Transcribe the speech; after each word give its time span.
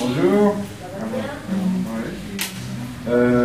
Bonjour. 0.00 0.56
Euh, 3.08 3.41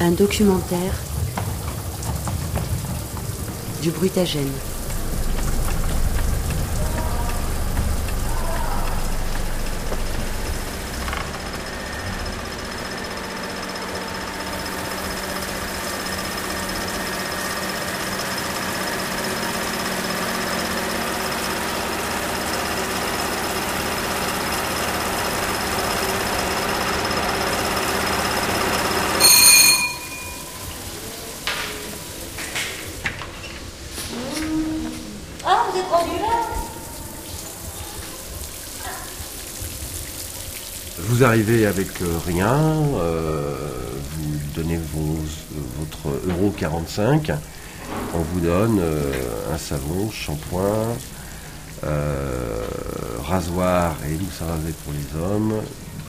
Un 0.00 0.12
documentaire 0.12 0.94
du 3.82 3.90
Brutagène. 3.90 4.46
Arrivez 41.28 41.66
avec 41.66 41.88
euh, 42.00 42.06
rien, 42.26 42.54
euh, 42.54 43.54
vous 44.12 44.38
donnez 44.56 44.78
vos, 44.94 45.18
votre 45.78 46.18
euro 46.26 46.50
45, 46.56 47.32
on 48.14 48.18
vous 48.18 48.40
donne 48.40 48.78
euh, 48.80 49.12
un 49.52 49.58
savon, 49.58 50.10
shampoing, 50.10 50.96
rasoir 53.22 53.94
et 54.06 54.12
mousse 54.12 54.40
à 54.40 54.52
raser 54.52 54.72
pour 54.84 54.94
les 54.94 55.20
hommes, 55.20 55.54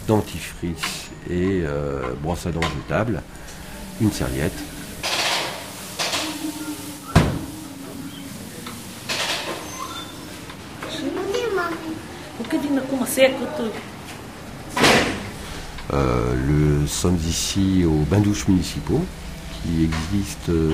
dentifrice 0.07 1.09
et 1.29 1.63
brosse 2.23 2.47
à 2.47 2.51
dents 2.51 2.61
jetable, 2.61 3.21
une 4.01 4.11
serviette. 4.11 4.68
Euh, 15.91 16.35
le 16.81 16.87
sommes 16.87 17.17
ici 17.27 17.83
aux 17.85 18.05
bains-douches 18.09 18.47
municipaux 18.47 19.03
qui 19.63 19.83
existent 19.85 20.51
euh, 20.51 20.73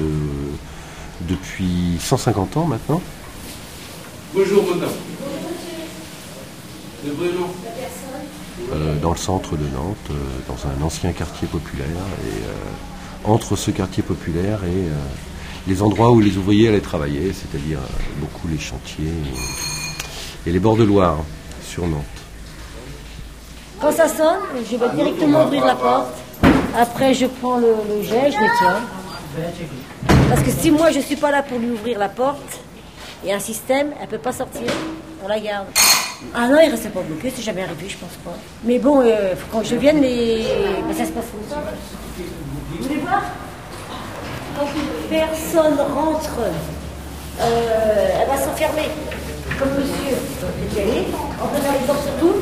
depuis 1.22 1.98
150 2.00 2.58
ans 2.58 2.66
maintenant. 2.66 3.02
Bonjour 4.34 4.64
madame. 4.76 4.90
Euh, 8.74 8.96
dans 9.00 9.12
le 9.12 9.18
centre 9.18 9.56
de 9.56 9.64
Nantes, 9.74 9.96
euh, 10.10 10.14
dans 10.48 10.58
un 10.68 10.84
ancien 10.86 11.12
quartier 11.14 11.48
populaire, 11.48 11.88
et 11.88 12.44
euh, 12.44 13.32
entre 13.32 13.56
ce 13.56 13.72
quartier 13.72 14.04
populaire 14.04 14.64
et 14.64 14.68
euh, 14.68 14.94
les 15.68 15.82
endroits 15.82 16.12
où 16.12 16.20
les 16.20 16.38
ouvriers 16.38 16.68
allaient 16.68 16.82
travailler, 16.82 17.32
c'est-à-dire 17.32 17.80
euh, 17.80 18.20
beaucoup 18.20 18.48
les 18.48 18.60
chantiers 18.60 19.06
et, 20.46 20.50
et 20.50 20.54
les 20.54 20.60
bords 20.60 20.78
de 20.78 20.84
Loire 20.84 21.20
sur 21.66 21.88
Nantes. 21.88 22.25
Ça 23.96 24.10
sonne, 24.10 24.40
je 24.70 24.76
vais 24.76 24.90
directement 24.90 25.46
ouvrir 25.46 25.66
la 25.66 25.76
porte. 25.76 26.08
Après, 26.78 27.14
je 27.14 27.28
prends 27.28 27.58
le, 27.58 28.04
jet, 28.04 28.30
je 28.30 28.38
nettoie. 28.38 28.82
Parce 30.30 30.42
que 30.42 30.52
si 30.52 30.70
moi, 30.70 30.92
je 30.92 30.98
ne 30.98 31.04
suis 31.04 31.16
pas 31.16 31.32
là 31.32 31.42
pour 31.42 31.60
lui 31.60 31.72
ouvrir 31.72 31.98
la 31.98 32.10
porte, 32.10 32.60
a 33.26 33.34
un 33.34 33.40
système, 33.40 33.92
elle 33.98 34.08
ne 34.08 34.12
peut 34.12 34.18
pas 34.18 34.34
sortir. 34.34 34.68
On 35.24 35.30
la 35.30 35.40
garde. 35.40 35.68
Ah 36.34 36.48
non, 36.48 36.58
il 36.62 36.68
ne 36.68 36.72
restait 36.72 36.90
pas 36.90 37.02
bloqué, 37.02 37.32
c'est 37.34 37.42
jamais 37.42 37.64
arrivé, 37.64 37.88
je 37.88 37.98
pense 37.98 38.16
pas. 38.24 38.38
Mais 38.66 38.80
bon, 38.80 39.02
euh, 39.02 39.34
quand 39.52 39.64
je 39.64 39.76
vienne, 39.76 40.04
ça 40.94 41.06
se 41.06 41.12
passe 41.12 41.26
ça. 41.50 41.64
Vous 42.18 42.84
voulez 42.84 43.00
voir? 43.00 43.22
Quand 44.60 44.68
une 44.76 45.10
personne 45.10 45.80
rentre, 45.80 46.40
euh, 47.40 48.22
elle 48.22 48.28
va 48.28 48.38
s'enfermer. 48.38 48.90
Comme 49.58 49.70
monsieur. 49.70 50.18
Et 50.78 51.06
on 51.44 51.48
peut 51.48 51.62
faire 51.62 51.74
l'exemple 51.74 52.00
sur 52.02 52.16
tout. 52.20 52.36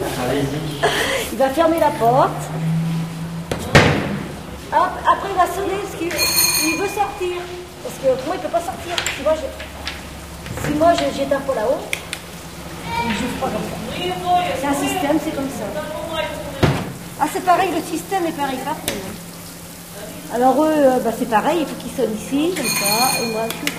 Il 1.31 1.38
va 1.38 1.50
fermer 1.50 1.80
la 1.80 1.90
porte. 1.92 2.30
Hop, 4.72 4.90
après, 5.06 5.30
il 5.30 5.38
va 5.38 5.48
sonner 5.54 5.78
parce 5.81 5.96
qu'il 5.98 6.08
il 6.72 6.78
veut 6.80 6.88
sortir. 6.88 7.38
Parce 7.84 7.96
que 7.96 8.26
moi, 8.26 8.36
il 8.36 8.38
ne 8.38 8.44
peut 8.44 8.50
pas 8.50 8.62
sortir. 8.62 8.96
Si 9.16 9.24
moi, 9.24 9.34
je, 9.36 10.68
si 10.68 10.74
moi 10.78 10.94
je 10.94 11.18
jette 11.18 11.34
un 11.34 11.42
peu 11.42 11.54
là-haut, 11.54 11.81
il 13.04 13.09
ne 13.09 13.14
joue 13.14 13.40
pas 13.40 13.48
comme 13.48 13.62
ça. 13.62 13.78
C'est 14.59 14.68
un 14.68 14.74
système, 14.74 15.20
c'est 15.24 15.36
comme 15.36 15.50
ça. 15.50 15.81
Ah, 17.20 17.25
c'est 17.31 17.46
pareil, 17.46 17.70
le 17.72 17.81
système 17.81 18.25
est 18.25 18.31
pareil 18.31 18.60
partout. 18.66 18.94
Alors, 20.34 20.64
eux, 20.64 20.74
euh, 20.75 21.00
bah, 21.00 21.12
c'est 21.18 21.30
pareil, 21.30 21.60
il 21.62 21.68
faut 21.68 21.75
qu'ils 21.75 21.92
sonnent 21.96 22.16
ici, 22.18 22.54
comme 22.56 22.66
ça, 22.66 23.22
et 23.22 23.31
moi, 23.31 23.44
tout. 23.50 23.74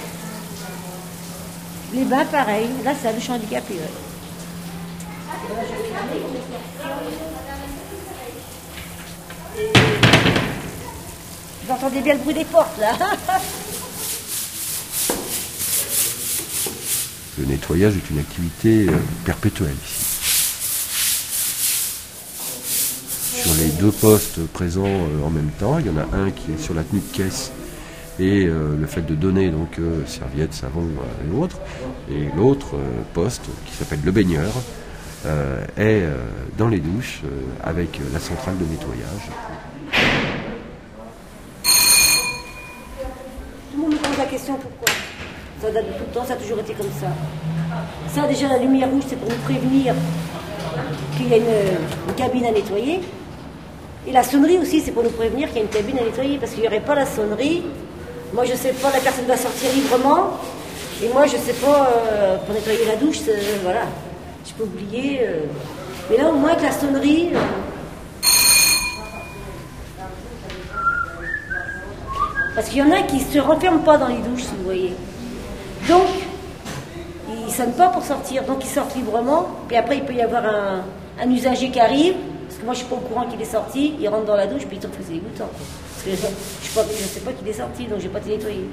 Les 1.95 2.05
bains, 2.05 2.25
pareil. 2.27 2.69
Là, 2.85 2.93
c'est 3.01 3.09
la 3.09 3.13
douche 3.15 3.31
handicapée. 3.31 3.75
ouais. 3.75 4.04
Vous 11.67 11.73
entendez 11.73 12.01
bien 12.01 12.15
le 12.15 12.21
bruit 12.21 12.35
des 12.35 12.45
portes, 12.45 12.79
là 12.79 12.93
Le 17.39 17.47
nettoyage 17.47 17.95
est 17.97 18.11
une 18.11 18.19
activité 18.19 18.87
euh, 18.89 18.93
perpétuelle 19.25 19.75
ici. 19.85 20.05
Sur 23.43 23.55
les 23.55 23.71
deux 23.81 23.91
postes 23.91 24.47
présents 24.53 24.85
euh, 24.85 25.25
en 25.25 25.31
même 25.31 25.51
temps, 25.59 25.79
il 25.79 25.87
y 25.87 25.91
en 25.91 25.97
a 25.97 26.17
un 26.17 26.31
qui 26.31 26.53
est 26.53 26.63
sur 26.63 26.75
la 26.75 26.85
tenue 26.85 27.01
de 27.01 27.17
caisse 27.17 27.51
et 28.21 28.45
euh, 28.45 28.77
le 28.79 28.87
fait 28.87 29.03
de 29.03 29.15
donner 29.15 29.51
donc 29.51 29.81
serviettes, 30.07 30.55
savon 30.55 30.87
à 31.03 31.25
l'autre, 31.33 31.59
et 32.11 32.29
l'autre 32.37 32.77
poste 33.15 33.47
qui 33.67 33.75
s'appelle 33.75 34.01
le 34.05 34.13
baigneur 34.13 34.53
est 35.25 36.03
euh, 36.03 36.17
dans 36.57 36.69
les 36.69 36.79
douches 36.79 37.21
euh, 37.25 37.29
avec 37.63 37.99
euh, 37.99 38.05
la 38.13 38.21
centrale 38.21 38.57
de 38.59 38.65
nettoyage. 38.65 39.29
Tout 43.71 43.77
le 43.77 43.83
monde 43.83 43.93
me 43.93 43.99
pose 43.99 44.19
la 44.19 44.27
question 44.27 44.55
pourquoi? 44.55 44.95
Ça 45.61 45.71
date 45.71 45.87
de 45.87 45.93
tout 45.93 46.05
le 46.07 46.15
temps, 46.15 46.25
ça 46.27 46.35
a 46.35 46.37
toujours 46.37 46.59
été 46.59 46.75
comme 46.75 46.91
ça. 47.01 47.07
Ça, 48.15 48.29
déjà, 48.29 48.49
la 48.49 48.59
lumière 48.59 48.89
rouge, 48.91 49.05
c'est 49.09 49.17
pour 49.17 49.29
nous 49.29 49.37
prévenir 49.37 49.95
qu'il 51.17 51.29
y 51.29 51.35
a 51.35 51.37
une, 51.39 52.15
cabine 52.17 52.47
à 52.47 52.51
nettoyer. 52.51 53.01
Et 54.07 54.13
la 54.13 54.23
sonnerie 54.23 54.59
aussi, 54.59 54.81
c'est 54.81 54.93
pour 54.93 55.03
nous 55.03 55.11
prévenir 55.11 55.49
qu'il 55.49 55.57
y 55.57 55.61
a 55.61 55.63
une 55.63 55.71
cabine 55.71 55.99
à 55.99 56.05
nettoyer. 56.05 56.39
Parce 56.39 56.53
qu'il 56.53 56.61
n'y 56.61 56.69
aurait 56.69 56.81
pas 56.81 56.95
la 56.95 57.07
sonnerie. 57.07 57.63
Moi, 58.35 58.45
je 58.45 58.53
ne 58.53 58.57
sais 58.57 58.73
pas, 58.73 58.91
la 58.93 59.01
personne 59.01 59.27
va 59.27 59.37
sortir 59.37 59.71
librement. 59.73 60.39
Et 61.03 61.09
moi, 61.09 61.27
je 61.27 61.37
ne 61.37 61.43
sais 61.43 61.55
pas, 61.55 61.89
euh, 62.13 62.37
pour 62.39 62.55
nettoyer 62.55 62.85
la 62.87 62.97
douche, 62.97 63.21
voilà. 63.63 63.87
Je 64.47 64.53
peux 64.53 64.65
oublier. 64.65 65.21
euh. 65.23 65.41
Mais 66.11 66.19
là, 66.19 66.29
au 66.29 66.35
moins, 66.35 66.51
avec 66.51 66.63
la 66.63 66.73
sonnerie. 66.73 67.31
euh, 67.35 67.39
Parce 72.55 72.69
qu'il 72.69 72.79
y 72.79 72.83
en 72.83 72.93
a 72.93 73.03
qui 73.03 73.17
ne 73.17 73.25
se 73.25 73.39
renferment 73.39 73.83
pas 73.83 73.97
dans 73.99 74.09
les 74.09 74.19
douches, 74.19 74.43
si 74.43 74.55
vous 74.57 74.65
voyez. 74.65 74.95
Donc, 75.89 76.07
ils 77.47 77.53
sonnent 77.53 77.73
pas 77.75 77.89
pour 77.89 78.05
sortir, 78.05 78.45
donc 78.45 78.65
ils 78.65 78.71
sortent 78.71 78.95
librement. 78.95 79.49
Puis 79.67 79.77
après, 79.77 79.97
il 79.99 80.05
peut 80.05 80.15
y 80.15 80.23
avoir 80.23 80.45
un, 80.45 80.85
un 81.21 81.31
usager 81.31 81.71
qui 81.71 81.81
arrive, 81.81 82.15
parce 82.47 82.59
que 82.61 82.65
moi 82.65 82.75
je 82.75 82.79
suis 82.81 82.89
pas 82.89 82.97
au 82.97 83.01
courant 83.01 83.27
qu'il 83.27 83.41
est 83.41 83.45
sorti, 83.45 83.95
il 84.01 84.09
rentre 84.09 84.27
dans 84.27 84.37
la 84.37 84.47
douche, 84.47 84.67
puis 84.67 84.77
il 84.77 84.81
trouve 84.81 84.97
que 84.97 85.03
c'est 85.05 85.15
dégoûtant. 85.15 85.49
Parce 85.51 86.05
que 86.05 86.11
je, 86.11 86.17
je, 86.17 86.69
sais 86.69 86.75
pas, 86.75 86.83
je 87.15 87.21
pas 87.21 87.33
qu'il 87.33 87.49
est 87.49 87.53
sorti, 87.53 87.87
donc 87.87 88.01
j'ai 88.01 88.09
pas 88.09 88.19
été 88.21 88.31
nettoyé. 88.31 88.65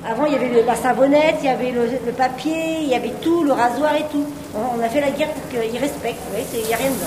Avant, 0.06 0.26
il 0.26 0.34
y 0.34 0.36
avait 0.36 0.64
la 0.64 0.76
savonnette, 0.76 1.36
il 1.42 1.46
y 1.46 1.50
avait 1.50 1.72
le, 1.72 2.12
papier, 2.14 2.80
il 2.82 2.88
y 2.88 2.96
avait 2.96 3.14
tout, 3.22 3.44
le 3.44 3.52
rasoir 3.52 3.96
et 3.96 4.06
tout. 4.12 4.26
On, 4.56 4.82
a 4.82 4.88
fait 4.88 5.02
la 5.02 5.12
guerre 5.12 5.30
pour 5.32 5.48
qu'ils 5.50 5.78
respectent. 5.78 6.20
Il 6.54 6.68
n'y 6.68 6.74
a 6.74 6.78
rien 6.78 6.90
dedans. 6.90 7.06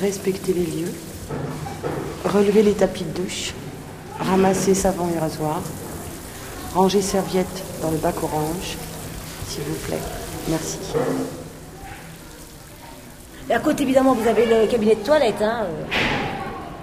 Respecter 0.00 0.54
les 0.54 0.66
lieux. 0.66 0.94
Relever 2.24 2.62
les 2.62 2.72
tapis 2.72 3.04
de 3.04 3.22
douche. 3.22 3.52
Ramasser 4.18 4.74
savon 4.74 5.08
et 5.14 5.18
rasoir. 5.18 5.60
Ranger 6.74 7.02
serviettes 7.02 7.62
dans 7.82 7.90
le 7.90 7.98
bac 7.98 8.14
orange. 8.22 8.78
S'il 9.48 9.62
vous 9.64 9.86
plaît. 9.86 10.00
Merci. 10.48 10.78
Et 13.52 13.54
à 13.54 13.58
côté, 13.58 13.82
évidemment, 13.82 14.14
vous 14.14 14.26
avez 14.26 14.46
le 14.46 14.66
cabinet 14.66 14.94
de 14.94 15.04
toilette, 15.04 15.42
hein, 15.42 15.64
euh, 15.64 15.84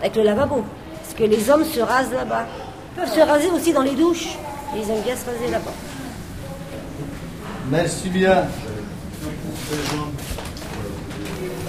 avec 0.01 0.15
le 0.15 0.21
lavabo. 0.21 0.63
Parce 1.01 1.15
que 1.15 1.23
les 1.23 1.49
hommes 1.49 1.65
se 1.65 1.79
rasent 1.79 2.11
là-bas. 2.13 2.45
Ils 2.95 3.01
peuvent 3.01 3.11
se 3.11 3.21
raser 3.21 3.49
aussi 3.49 3.73
dans 3.73 3.81
les 3.81 3.95
douches. 3.95 4.37
Ils 4.75 4.87
aiment 4.87 5.01
bien 5.01 5.15
se 5.15 5.25
raser 5.25 5.49
là-bas. 5.49 5.73
Merci 7.71 8.09
bien. 8.09 8.45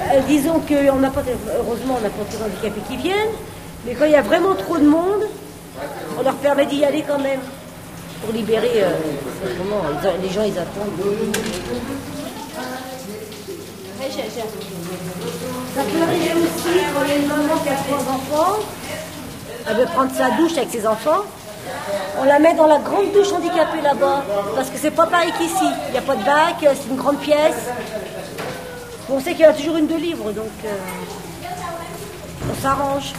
Euh, 0.00 0.20
disons 0.28 0.60
qu'on 0.60 0.96
n'a 0.96 1.10
pas, 1.10 1.22
heureusement, 1.56 1.96
on 1.98 2.02
n'a 2.02 2.10
pas 2.10 2.24
de 2.30 2.44
handicapés 2.44 2.82
qui 2.86 2.98
viennent, 2.98 3.34
mais 3.86 3.94
quand 3.94 4.04
il 4.04 4.12
y 4.12 4.16
a 4.16 4.20
vraiment 4.20 4.54
trop 4.54 4.76
de 4.76 4.86
monde, 4.86 5.24
on 6.18 6.22
leur 6.22 6.34
permet 6.34 6.66
d'y 6.66 6.84
aller 6.84 7.02
quand 7.08 7.20
même, 7.20 7.40
pour 8.22 8.34
libérer. 8.34 8.82
euh, 8.82 8.90
les 10.22 10.28
gens, 10.28 10.42
ils 10.42 10.58
attendent. 10.58 10.92
Ça 14.10 15.82
peut 15.82 16.02
arriver 16.02 16.32
aussi 16.34 16.80
quand 16.92 17.04
il 17.04 17.08
y 17.08 17.12
a 17.12 17.16
une 17.16 17.28
maman 17.28 17.56
qui 17.62 17.68
a 17.68 17.76
trois 17.76 17.98
enfants, 17.98 18.58
elle 19.68 19.76
veut 19.76 19.86
prendre 19.86 20.10
sa 20.14 20.30
douche 20.30 20.56
avec 20.56 20.70
ses 20.70 20.86
enfants. 20.86 21.22
On 22.18 22.24
la 22.24 22.40
met 22.40 22.54
dans 22.54 22.66
la 22.66 22.78
grande 22.78 23.12
douche 23.12 23.32
handicapée 23.32 23.80
là-bas, 23.82 24.24
parce 24.56 24.68
que 24.70 24.78
c'est 24.78 24.90
pas 24.90 25.06
pareil 25.06 25.32
qu'ici. 25.38 25.66
Il 25.88 25.92
n'y 25.92 25.98
a 25.98 26.02
pas 26.02 26.16
de 26.16 26.24
bac, 26.24 26.56
c'est 26.60 26.88
une 26.90 26.96
grande 26.96 27.18
pièce. 27.18 27.68
On 29.08 29.20
sait 29.20 29.30
qu'il 29.32 29.40
y 29.40 29.44
a 29.44 29.52
toujours 29.52 29.76
une 29.76 29.86
de 29.86 29.96
libre, 29.96 30.32
donc 30.32 30.50
euh, 30.64 30.74
on 32.50 32.62
s'arrange. 32.62 33.12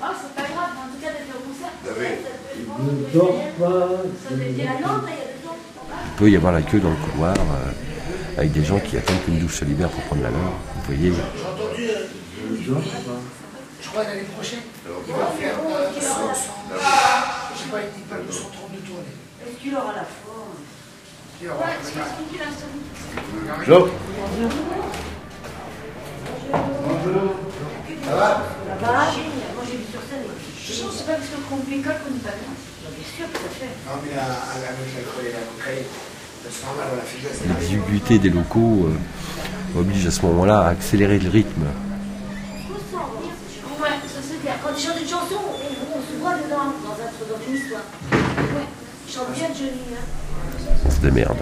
Ah, 0.00 0.07
c'est 0.20 0.34
pas 0.34 0.48
grave, 0.48 0.70
en 0.76 0.88
tout 0.92 1.00
cas 1.02 1.10
d'être 1.12 1.32
au 1.36 1.40
concert. 1.46 1.72
Il 6.06 6.12
peut 6.16 6.30
y 6.30 6.36
avoir 6.36 6.52
la 6.52 6.62
queue 6.62 6.80
dans 6.80 6.90
le 6.90 6.96
couloir 6.96 7.34
euh, 7.34 8.38
avec 8.38 8.52
des 8.52 8.64
gens 8.64 8.78
qui 8.80 8.96
attendent 8.96 9.22
qu'une 9.24 9.38
douche 9.38 9.56
se 9.60 9.64
libère 9.64 9.88
pour 9.90 10.02
prendre 10.04 10.22
la 10.22 10.30
leur. 10.30 10.38
Vous 10.40 10.82
voyez, 10.86 11.12
Je 13.80 13.88
crois 13.88 14.04
l'année 14.04 14.22
prochaine, 14.34 14.60
il 15.06 15.12
va 15.14 15.26
faire 15.26 15.54
euh, 15.58 16.00
100, 16.00 16.00
100, 16.00 16.34
je 17.54 17.58
sais 17.58 17.70
pas, 17.70 17.78
il 17.80 17.90
dit 17.96 18.06
pas 18.08 18.16
232 18.16 18.78
tournées. 18.80 19.02
Est-ce 19.46 19.56
qu'il 19.62 19.74
aura 19.74 19.92
la 19.94 20.04
forme? 20.04 20.58
Bonjour. 26.50 27.34
Ça 28.04 28.14
va 28.16 28.42
Moi 28.80 29.64
j'ai 29.66 29.76
vu 29.76 29.84
sur 29.90 30.00
scène. 30.00 30.26
Je 30.66 30.72
sens 30.72 30.90
que 30.90 30.94
c'est 30.98 31.06
pas 31.06 31.18
parce 31.76 31.98
qu'on 32.00 32.10
n'est 32.10 32.24
pas 32.24 32.32
bien. 32.32 32.52
Bien 32.88 33.04
sûr, 33.04 33.26
tout 33.32 33.44
à 33.44 33.52
fait. 33.52 33.72
Non, 33.84 34.00
mais 34.02 34.16
à, 34.16 34.24
à 34.24 34.56
la 34.58 34.68
avec 34.72 34.88
la 34.96 35.02
colle 35.12 35.26
et 35.28 35.32
la 35.32 35.44
cocaïne, 35.44 35.84
c'est 36.48 36.64
normal, 36.64 36.86
on 36.94 36.98
a 36.98 37.02
fait 37.02 37.20
ça, 37.20 37.34
c'est 37.34 37.48
l'exiguïté 37.48 38.18
des 38.18 38.30
locaux 38.30 38.88
euh, 38.88 39.78
oblige 39.78 40.06
à 40.06 40.10
ce 40.10 40.22
moment-là 40.22 40.60
à 40.60 40.68
accélérer 40.70 41.18
le 41.18 41.28
rythme. 41.28 41.62
Ouais, 43.80 43.88
ça 43.88 44.20
c'est 44.22 44.40
clair. 44.40 44.54
Quand 44.64 44.70
ils 44.76 44.82
chantent 44.82 45.00
une 45.00 45.08
chanson, 45.08 45.36
on, 45.36 46.00
se 46.00 46.20
voit 46.20 46.34
dedans, 46.34 46.72
dans, 46.84 46.96
un, 46.96 47.10
dans 47.28 47.40
une 47.46 47.54
histoire. 47.54 47.82
Ouais. 48.12 48.66
Ils 49.06 49.12
chantent 49.12 49.34
bien 49.34 49.48
Johnny. 49.48 49.92
Hein. 49.92 50.06
On 50.86 50.90
se 50.90 51.00
démerde. 51.00 51.38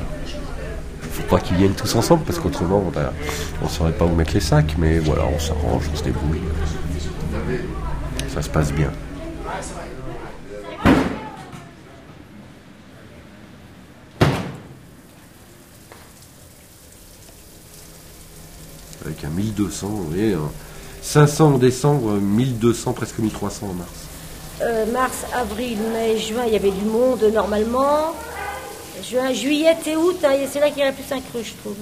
Faut 1.12 1.22
pas 1.22 1.40
qu'ils 1.40 1.56
viennent 1.56 1.74
tous 1.74 1.94
ensemble 1.94 2.24
parce 2.24 2.38
qu'autrement 2.38 2.92
on 3.62 3.68
saurait 3.68 3.92
pas 3.92 4.04
où 4.04 4.14
mettre 4.14 4.34
les 4.34 4.40
sacs, 4.40 4.74
mais 4.76 4.98
voilà, 4.98 5.22
on 5.24 5.38
s'arrange, 5.38 5.84
on 5.90 5.96
se 5.96 6.02
débrouille. 6.02 6.42
Ça 8.34 8.42
se 8.42 8.50
passe 8.50 8.72
bien. 8.72 8.90
1200, 19.36 19.86
vous 19.88 20.04
voyez, 20.08 20.32
un 20.34 20.50
500 21.02 21.54
en 21.54 21.58
décembre, 21.58 22.12
1200, 22.14 22.92
presque 22.92 23.18
1300 23.18 23.66
en 23.68 23.72
mars. 23.74 23.90
Euh, 24.62 24.86
mars, 24.92 25.24
avril, 25.34 25.78
mai, 25.92 26.18
juin, 26.18 26.44
il 26.46 26.52
y 26.54 26.56
avait 26.56 26.70
du 26.70 26.84
monde 26.84 27.22
normalement. 27.32 28.14
Juin, 29.08 29.32
juillet 29.32 29.76
et 29.86 29.96
août, 29.96 30.18
hein, 30.24 30.34
c'est 30.50 30.60
là 30.60 30.70
qu'il 30.70 30.78
y 30.78 30.82
a 30.82 30.92
plus 30.92 31.12
un 31.12 31.20
creux, 31.20 31.42
je 31.44 31.52
trouve. 31.60 31.76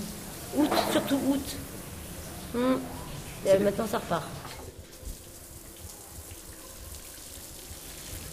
Août, 0.57 0.71
surtout 0.91 1.19
août. 1.29 1.57
Hmm. 2.55 2.77
Et 3.47 3.59
maintenant, 3.59 3.87
ça 3.91 3.99
repart. 3.99 4.25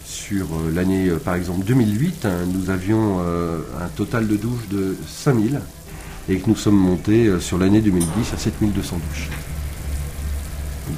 Sur 0.04 0.46
euh, 0.46 0.70
l'année, 0.72 1.08
euh, 1.08 1.18
par 1.18 1.34
exemple, 1.34 1.64
2008, 1.64 2.26
hein, 2.26 2.44
nous 2.46 2.70
avions 2.70 3.20
euh, 3.20 3.60
un 3.80 3.88
total 3.88 4.26
de 4.26 4.36
douches 4.36 4.68
de 4.68 4.96
5000 5.06 5.60
et 6.28 6.38
que 6.38 6.48
nous 6.48 6.56
sommes 6.56 6.76
montés 6.76 7.26
euh, 7.26 7.40
sur 7.40 7.58
l'année 7.58 7.80
2010 7.80 8.32
à 8.34 8.36
7200 8.36 8.96
douches. 8.96 9.30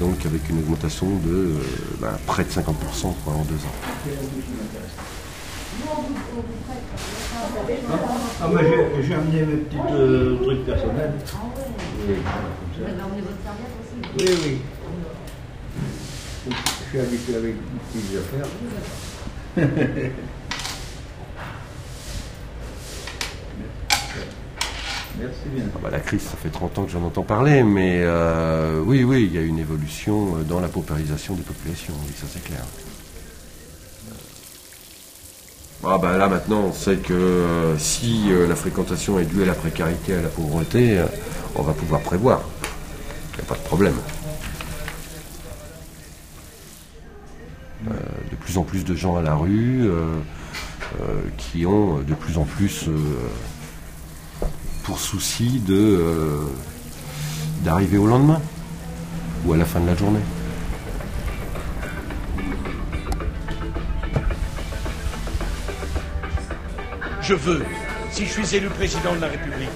Donc 0.00 0.24
avec 0.26 0.48
une 0.50 0.58
augmentation 0.58 1.06
de 1.06 1.30
euh, 1.30 1.54
bah, 2.00 2.18
près 2.26 2.44
de 2.44 2.50
50% 2.50 2.60
quoi, 3.24 3.34
en 3.34 3.44
deux 3.44 3.54
ans. 3.54 3.74
Ah, 8.40 8.48
moi 8.48 8.60
j'ai 9.02 9.14
amené 9.14 9.42
mes 9.42 9.56
petits 9.56 9.76
euh, 9.90 10.36
trucs 10.42 10.64
personnels. 10.66 11.12
Oui. 12.08 12.16
Oui, 14.18 14.26
oui. 14.44 14.58
Je 16.46 16.88
suis 16.90 17.00
habitué 17.00 17.36
avec 17.36 17.54
des 17.54 18.00
petites 18.00 18.18
affaires. 18.18 18.48
Ah 25.26 25.78
bah, 25.82 25.90
la 25.90 26.00
crise, 26.00 26.22
ça 26.22 26.36
fait 26.36 26.50
30 26.50 26.78
ans 26.78 26.84
que 26.84 26.90
j'en 26.90 27.02
entends 27.02 27.22
parler, 27.22 27.62
mais 27.62 28.00
euh, 28.02 28.80
oui, 28.84 29.04
oui, 29.04 29.24
il 29.24 29.34
y 29.34 29.38
a 29.38 29.42
une 29.42 29.58
évolution 29.58 30.36
euh, 30.36 30.42
dans 30.42 30.60
la 30.60 30.68
paupérisation 30.68 31.34
des 31.34 31.42
populations, 31.42 31.94
oui, 32.06 32.12
ça 32.16 32.26
c'est 32.30 32.42
clair. 32.42 32.64
Ah 35.86 35.98
bah 35.98 36.16
là 36.16 36.28
maintenant, 36.28 36.60
on 36.60 36.72
sait 36.72 36.96
que 36.96 37.12
euh, 37.12 37.78
si 37.78 38.28
euh, 38.30 38.48
la 38.48 38.56
fréquentation 38.56 39.18
est 39.18 39.26
due 39.26 39.42
à 39.42 39.46
la 39.46 39.52
précarité, 39.52 40.14
à 40.14 40.22
la 40.22 40.28
pauvreté, 40.28 40.98
euh, 40.98 41.04
on 41.56 41.62
va 41.62 41.74
pouvoir 41.74 42.00
prévoir. 42.00 42.40
Il 43.32 43.36
n'y 43.36 43.42
a 43.42 43.46
pas 43.46 43.56
de 43.56 43.64
problème. 43.64 43.94
Euh, 47.86 47.92
de 48.30 48.36
plus 48.36 48.56
en 48.56 48.62
plus 48.62 48.84
de 48.84 48.94
gens 48.94 49.16
à 49.16 49.22
la 49.22 49.34
rue, 49.34 49.82
euh, 49.84 50.06
euh, 51.02 51.20
qui 51.36 51.66
ont 51.66 51.98
de 51.98 52.14
plus 52.14 52.38
en 52.38 52.44
plus 52.44 52.88
euh, 52.88 52.92
pour 54.84 54.98
souci 54.98 55.60
de 55.66 55.74
euh, 55.74 56.46
d'arriver 57.62 57.96
au 57.98 58.06
lendemain 58.06 58.40
ou 59.44 59.54
à 59.54 59.56
la 59.56 59.64
fin 59.64 59.80
de 59.80 59.86
la 59.86 59.96
journée. 59.96 60.20
Je 67.22 67.34
veux, 67.34 67.64
si 68.10 68.26
je 68.26 68.30
suis 68.30 68.56
élu 68.56 68.68
président 68.68 69.14
de 69.16 69.20
la 69.22 69.28
République, 69.28 69.70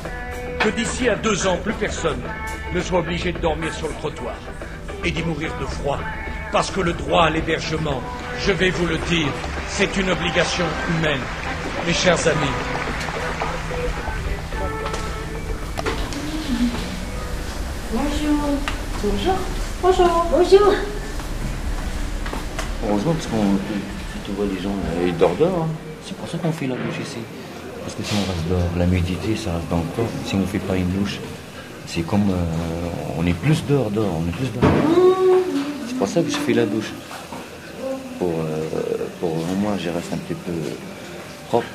que 0.60 0.68
d'ici 0.68 1.08
à 1.08 1.16
deux 1.16 1.46
ans, 1.46 1.56
plus 1.56 1.72
personne 1.72 2.20
ne 2.74 2.80
soit 2.80 2.98
obligé 2.98 3.32
de 3.32 3.38
dormir 3.38 3.72
sur 3.72 3.88
le 3.88 3.94
trottoir 3.94 4.34
et 5.02 5.10
d'y 5.10 5.22
mourir 5.22 5.50
de 5.58 5.64
froid. 5.64 5.98
Parce 6.52 6.70
que 6.70 6.80
le 6.80 6.92
droit 6.92 7.24
à 7.24 7.30
l'hébergement, 7.30 8.02
je 8.40 8.52
vais 8.52 8.70
vous 8.70 8.86
le 8.86 8.98
dire, 9.08 9.28
c'est 9.68 9.96
une 9.96 10.10
obligation 10.10 10.64
humaine. 10.90 11.20
Mes 11.86 11.94
chers 11.94 12.26
amis, 12.28 12.77
Bonjour. 19.02 19.34
Bonjour. 19.82 20.26
Bonjour. 20.30 20.74
Heureusement, 22.88 23.12
parce 23.12 23.26
qu'on 23.26 23.36
tu, 23.36 24.18
tu 24.26 24.32
vois 24.32 24.46
les 24.52 24.60
gens, 24.60 24.70
là, 24.70 25.06
ils 25.06 25.16
dorment 25.16 25.36
dehors. 25.36 25.62
hein. 25.62 25.68
C'est 26.04 26.16
pour 26.16 26.28
ça 26.28 26.38
qu'on 26.38 26.52
fait 26.52 26.66
la 26.66 26.74
douche 26.74 26.98
ici. 27.02 27.18
Parce 27.84 27.94
que 27.94 28.02
si 28.02 28.14
on 28.14 28.32
reste 28.32 28.48
dehors, 28.48 28.68
l'humidité, 28.86 29.36
ça 29.36 29.52
reste 29.54 29.68
dans 29.70 29.78
le 29.78 29.82
corps. 29.96 30.08
Si 30.24 30.34
on 30.34 30.38
ne 30.40 30.46
fait 30.46 30.58
pas 30.58 30.76
une 30.76 30.88
douche, 30.90 31.18
c'est 31.86 32.02
comme. 32.02 32.30
euh, 32.30 33.18
on 33.18 33.26
est 33.26 33.32
plus 33.34 33.64
dehors, 33.68 33.90
dehors, 33.90 34.14
on 34.20 34.28
est 34.28 34.32
plus 34.32 34.50
dehors. 34.52 34.70
C'est 35.88 35.96
pour 35.96 36.08
ça 36.08 36.22
que 36.22 36.30
je 36.30 36.36
fais 36.36 36.52
la 36.54 36.66
douche. 36.66 36.92
Pour, 38.18 38.30
euh, 38.30 39.06
pour 39.20 39.30
au 39.32 39.54
moins, 39.60 39.76
je 39.78 39.90
reste 39.90 40.12
un 40.12 40.16
petit 40.18 40.34
peu 40.34 40.52
propre. 41.48 41.66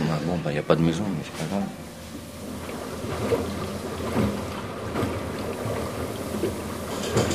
Bah, 0.00 0.18
Bon, 0.26 0.38
il 0.46 0.52
n'y 0.52 0.58
a 0.58 0.62
pas 0.62 0.74
de 0.76 0.82
maison, 0.82 1.04
mais 1.08 1.22
c'est 1.24 1.44
pas 1.46 1.54
grave. 1.54 1.68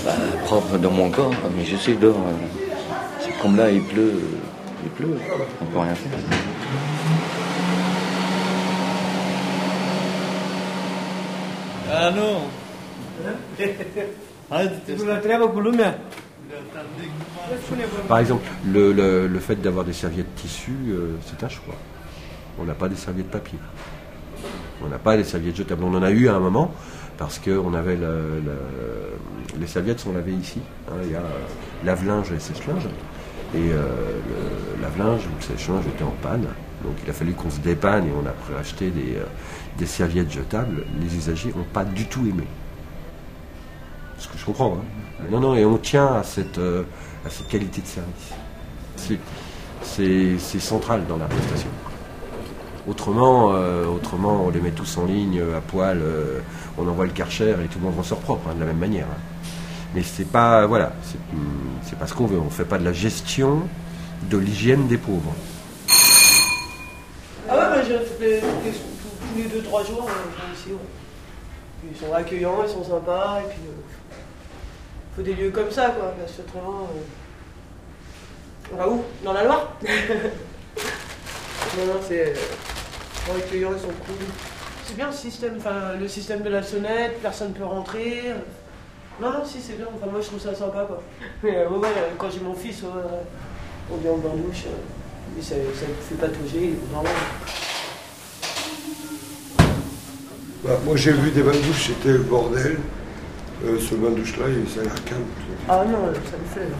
Bah, 0.07 0.13
propre 0.45 0.77
dans 0.77 0.91
mon 0.91 1.09
corps, 1.09 1.33
mais 1.57 1.65
je 1.65 1.75
sais 1.75 1.93
dehors. 1.95 2.15
euh, 2.15 2.31
C'est 3.19 3.37
comme 3.41 3.57
là, 3.57 3.69
il 3.69 3.81
pleut, 3.83 4.13
il 4.85 4.89
pleut, 4.91 5.17
on 5.61 5.65
peut 5.65 5.79
rien 5.79 5.95
faire. 5.95 6.11
Ah 11.91 12.11
non. 12.11 12.41
Par 18.07 18.19
exemple, 18.19 18.43
le, 18.65 18.91
le- 18.93 19.27
le 19.27 19.39
fait 19.39 19.55
d'avoir 19.57 19.83
des 19.85 19.93
serviettes 19.93 20.33
tissu, 20.35 20.71
euh, 20.89 21.15
c'est 21.25 21.43
un 21.43 21.49
choix. 21.49 21.75
On 22.59 22.63
n'a 22.65 22.73
pas 22.73 22.87
des 22.89 22.95
serviettes 22.95 23.29
papier. 23.31 23.59
On 24.83 24.87
n'a 24.87 24.97
pas 24.97 25.17
des 25.17 25.23
serviettes 25.23 25.55
jetables. 25.57 25.83
On 25.83 25.93
en 25.95 26.03
a 26.03 26.11
eu 26.11 26.27
à 26.29 26.35
un 26.35 26.39
moment 26.39 26.71
parce 27.17 27.39
qu'on 27.39 27.73
avait 27.73 27.95
le- 27.95 28.41
le- 28.45 29.59
les 29.59 29.67
serviettes 29.67 29.99
sont 29.99 30.13
lavées 30.13 30.33
ici. 30.33 30.59
hein. 30.87 30.93
Il 31.03 31.11
y 31.11 31.15
a 31.15 31.19
euh, 31.19 31.23
lave-linge 31.83 32.31
et 32.31 32.39
sèche-linge. 32.39 32.85
Et 33.55 33.71
euh, 33.71 33.85
le 34.77 34.81
lave-linge 34.81 35.21
ou 35.25 35.35
le 35.37 35.41
sèche-linge 35.41 35.85
était 35.87 36.03
en 36.03 36.13
panne. 36.21 36.45
Donc 36.83 36.93
il 37.03 37.09
a 37.09 37.13
fallu 37.13 37.33
qu'on 37.33 37.49
se 37.49 37.59
dépanne 37.59 38.05
et 38.05 38.11
on 38.11 38.25
a 38.27 38.59
acheté 38.59 38.89
des, 38.91 39.15
euh, 39.17 39.23
des 39.77 39.85
serviettes 39.87 40.31
jetables. 40.31 40.83
Les 41.01 41.15
usagers 41.15 41.53
n'ont 41.55 41.63
pas 41.73 41.85
du 41.85 42.05
tout 42.05 42.21
aimé. 42.27 42.43
Ce 44.19 44.27
que 44.27 44.37
je 44.37 44.45
comprends. 44.45 44.77
hein. 44.79 45.25
Non, 45.31 45.39
non, 45.39 45.55
et 45.55 45.65
on 45.65 45.77
tient 45.77 46.13
à 46.15 46.23
cette, 46.23 46.59
qualité 47.49 47.81
de 47.81 47.87
service. 47.87 49.19
C'est 49.81 50.59
central 50.59 51.01
dans 51.07 51.17
la 51.17 51.25
prestation. 51.25 51.69
Autrement, 52.87 53.51
euh, 53.53 53.85
autrement, 53.85 54.45
on 54.45 54.49
les 54.49 54.61
met 54.61 54.71
tous 54.71 54.97
en 54.97 55.05
ligne, 55.05 55.41
à 55.55 55.59
poil, 55.61 55.99
euh, 56.01 56.39
on 56.77 56.87
envoie 56.87 57.05
le 57.05 57.11
karcher 57.11 57.49
et 57.51 57.67
tout 57.67 57.79
le 57.79 57.85
monde 57.85 57.97
ressort 57.97 58.19
propre, 58.19 58.47
hein, 58.49 58.55
de 58.55 58.61
la 58.61 58.65
même 58.67 58.77
manière. 58.77 59.07
hein. 59.11 59.17
Mais 59.93 60.03
c'est 60.03 60.25
pas, 60.25 60.65
voilà, 60.67 60.93
c'est 61.03 61.17
hum, 61.33 61.69
c'est 61.83 61.97
pas 61.97 62.07
ce 62.07 62.13
qu'on 62.13 62.27
veut. 62.27 62.39
On 62.39 62.45
ne 62.45 62.49
fait 62.49 62.65
pas 62.65 62.77
de 62.77 62.85
la 62.85 62.93
gestion 62.93 63.61
de 64.29 64.37
l'hygiène 64.37 64.87
des 64.87 64.97
pauvres. 64.97 65.33
Ah 67.49 67.55
ouais, 67.55 67.57
bah, 67.57 67.81
les, 67.81 67.97
toutes 68.05 68.19
les- 68.19 68.39
tous, 68.39 69.37
les 69.37 69.43
deux, 69.45 69.61
trois 69.63 69.83
jours, 69.83 70.07
euh, 70.09 70.29
je 70.55 70.59
ici. 70.59 70.69
ouais. 70.71 71.89
Ils 71.91 71.97
sont 71.97 72.13
accueillants, 72.13 72.63
ils 72.63 72.69
sont 72.69 72.83
sympas, 72.83 73.39
et 73.45 73.49
puis 73.49 73.59
il 73.65 75.15
faut 75.15 75.21
des 75.23 75.33
lieux 75.35 75.51
comme 75.51 75.71
ça, 75.71 75.89
quoi, 75.89 76.13
parce 76.19 76.33
que 76.33 76.41
autrement. 76.41 76.87
euh, 76.95 78.73
On 78.73 78.77
va 78.77 78.89
où? 78.89 79.03
Dans 79.25 79.33
la 79.33 79.43
Loire? 79.43 79.73
Non, 81.77 81.85
non, 81.85 81.99
c'est. 82.07 82.33
Ils 83.27 83.33
sont 83.33 83.37
accueillants, 83.39 83.71
ils 83.75 83.81
sont 83.81 83.87
cool. 83.87 84.25
C'est 84.85 84.95
bien 84.95 85.07
le 85.07 85.13
système, 85.13 85.55
enfin, 85.57 85.97
le 85.99 86.07
système 86.07 86.41
de 86.43 86.49
la 86.49 86.63
sonnette, 86.63 87.21
personne 87.21 87.51
peut 87.51 87.65
rentrer. 87.65 88.23
Non, 89.21 89.31
non, 89.31 89.43
si, 89.43 89.59
c'est 89.59 89.73
bien, 89.73 89.87
enfin, 89.93 90.09
moi 90.09 90.21
je 90.21 90.27
trouve 90.27 90.39
ça 90.39 90.55
sympa, 90.55 90.85
quoi. 90.87 91.03
Mais 91.43 91.57
euh, 91.57 91.69
ouais, 91.69 91.89
quand 92.17 92.29
j'ai 92.29 92.39
mon 92.39 92.53
fils, 92.53 92.83
ouais, 92.83 92.89
on 93.91 93.97
vient 93.97 94.11
en 94.11 94.17
bain 94.17 94.29
douche, 94.35 94.63
euh, 94.67 94.77
mais 95.35 95.41
ça, 95.41 95.55
ça 95.55 95.87
me 95.87 95.93
fait 96.07 96.15
patauger, 96.15 96.75
normal. 96.93 97.11
Bah, 100.63 100.79
moi 100.85 100.95
j'ai 100.95 101.11
vu 101.11 101.31
des 101.31 101.43
bains 101.43 101.51
de 101.51 101.57
douche, 101.57 101.87
c'était 101.87 102.13
le 102.13 102.19
bordel. 102.19 102.77
Euh, 103.65 103.77
ce 103.79 103.95
bain 103.95 104.11
de 104.11 104.15
douche 104.15 104.37
là, 104.37 104.45
ça 104.73 104.81
a 104.81 104.83
l'air 104.83 105.03
calme. 105.03 105.25
Ah 105.67 105.83
non, 105.85 106.13
ça 106.13 106.37
me 106.37 106.45
fait. 106.53 106.71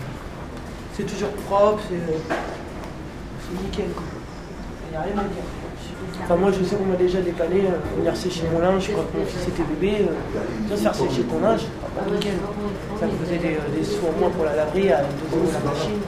C'est 0.95 1.03
toujours 1.03 1.29
propre, 1.47 1.81
c'est 1.89 1.95
c'est 2.29 3.63
nickel 3.63 3.89
quoi. 3.93 4.03
Il 4.87 4.91
n'y 4.91 4.97
a 4.97 5.01
rien 5.01 5.17
à 5.17 5.23
dire. 5.23 5.43
Enfin 6.23 6.35
moi 6.35 6.51
je 6.51 6.63
sais 6.63 6.75
qu'on 6.75 6.85
m'a 6.85 6.95
déjà 6.95 7.21
dépanné, 7.21 7.61
euh, 7.61 7.97
venir 7.97 8.15
sécher 8.15 8.43
mon 8.51 8.59
linge 8.59 8.89
quand 8.93 9.17
mon 9.17 9.25
fils 9.25 9.47
était 9.47 9.63
bébé, 9.63 10.05
euh, 10.09 10.39
viens 10.67 10.77
faire 10.77 10.95
sécher 10.95 11.23
ton 11.23 11.39
linge. 11.39 11.61
Ça 12.99 13.05
me 13.05 13.11
faisait 13.25 13.37
des, 13.37 13.55
euh, 13.55 13.77
des 13.77 13.83
sous 13.83 14.05
en 14.05 14.19
moins 14.19 14.29
pour 14.29 14.43
la 14.45 14.55
laverie 14.55 14.91
à 14.91 15.03
2 15.03 15.37
euros 15.37 15.51
la 15.53 15.71
machine. 15.71 15.99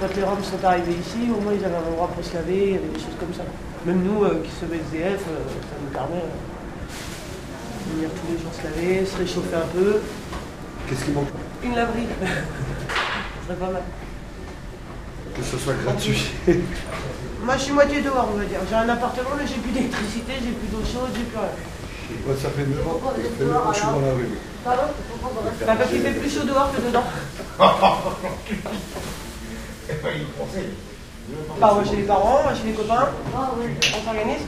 Quand 0.00 0.14
les 0.14 0.22
Roms 0.22 0.44
sont 0.44 0.64
arrivés 0.64 0.92
ici, 0.92 1.26
au 1.36 1.40
moins 1.40 1.52
ils 1.58 1.64
avaient 1.64 1.74
un 1.74 1.90
endroit 1.90 2.06
pour 2.14 2.24
se 2.24 2.32
laver, 2.34 2.54
il 2.54 2.70
y 2.70 2.76
avait 2.76 2.86
des 2.86 3.00
choses 3.00 3.18
comme 3.18 3.34
ça. 3.34 3.42
Même 3.84 4.02
nous 4.04 4.22
euh, 4.22 4.42
qui 4.44 4.50
sommes 4.52 4.72
SDF, 4.72 5.22
euh, 5.26 5.42
ça 5.42 5.74
nous 5.82 5.90
permet 5.90 6.22
de 6.22 7.94
venir 7.94 8.08
tous 8.14 8.30
les 8.30 8.38
jours 8.38 8.52
se 8.54 8.62
laver, 8.62 9.04
se 9.04 9.16
réchauffer 9.18 9.56
un 9.56 9.66
peu. 9.74 9.98
Qu'est-ce 10.88 11.04
qui 11.04 11.10
manque 11.10 11.28
Une 11.62 11.74
laverie. 11.74 12.06
Ce 12.20 12.26
serait 13.46 13.56
pas 13.58 13.70
mal. 13.72 13.82
Que 15.36 15.42
ce 15.42 15.58
soit 15.58 15.74
gratuit. 15.84 16.30
Moi 17.44 17.56
je 17.56 17.62
suis 17.62 17.72
moitié 17.72 18.00
dehors 18.02 18.28
on 18.32 18.36
va 18.38 18.44
dire. 18.44 18.58
J'ai 18.68 18.74
un 18.74 18.88
appartement 18.88 19.30
mais 19.38 19.46
j'ai 19.46 19.54
plus 19.54 19.70
d'électricité, 19.72 20.32
j'ai 20.42 20.50
plus 20.52 20.68
d'eau 20.68 20.82
chaude, 20.84 21.10
j'ai 21.14 21.22
plus 21.24 21.38
rien. 21.38 21.48
Moi 22.26 22.34
ça 22.40 22.48
fait 22.50 22.66
9 22.66 22.86
ans, 22.88 23.00
ça 23.04 23.12
fait 23.38 23.44
9 23.44 23.56
ans 23.56 23.60
que 23.68 23.74
je 23.74 23.78
suis 23.80 23.88
dans 23.88 24.00
la 24.00 24.12
rue. 24.12 24.28
Pardon 24.64 24.82
Bah, 25.66 25.74
Parce 25.78 25.90
qu'il 25.90 26.00
fait 26.02 26.12
plus 26.12 26.30
chaud 26.30 26.44
dehors 26.44 26.70
que 26.72 26.80
dedans. 26.80 27.04
Bah 31.60 31.72
moi 31.74 31.84
chez 31.84 31.96
les 31.96 32.02
parents, 32.04 32.42
moi 32.42 32.54
chez 32.54 32.68
les 32.68 32.72
copains, 32.72 33.08
on 33.34 34.04
s'organise. 34.04 34.46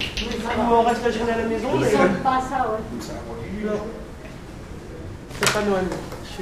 On 0.59 0.83
reste 0.83 1.05
la 1.05 1.11
journée 1.11 1.33
à 1.33 1.37
la 1.39 1.45
maison. 1.45 1.69
Ils 1.75 1.81
mais- 1.81 1.91
pas 2.23 2.41
ça, 2.41 2.71
ouais. 2.71 2.79
C'est 5.43 5.53
pas 5.53 5.63
Noël. 5.63 5.85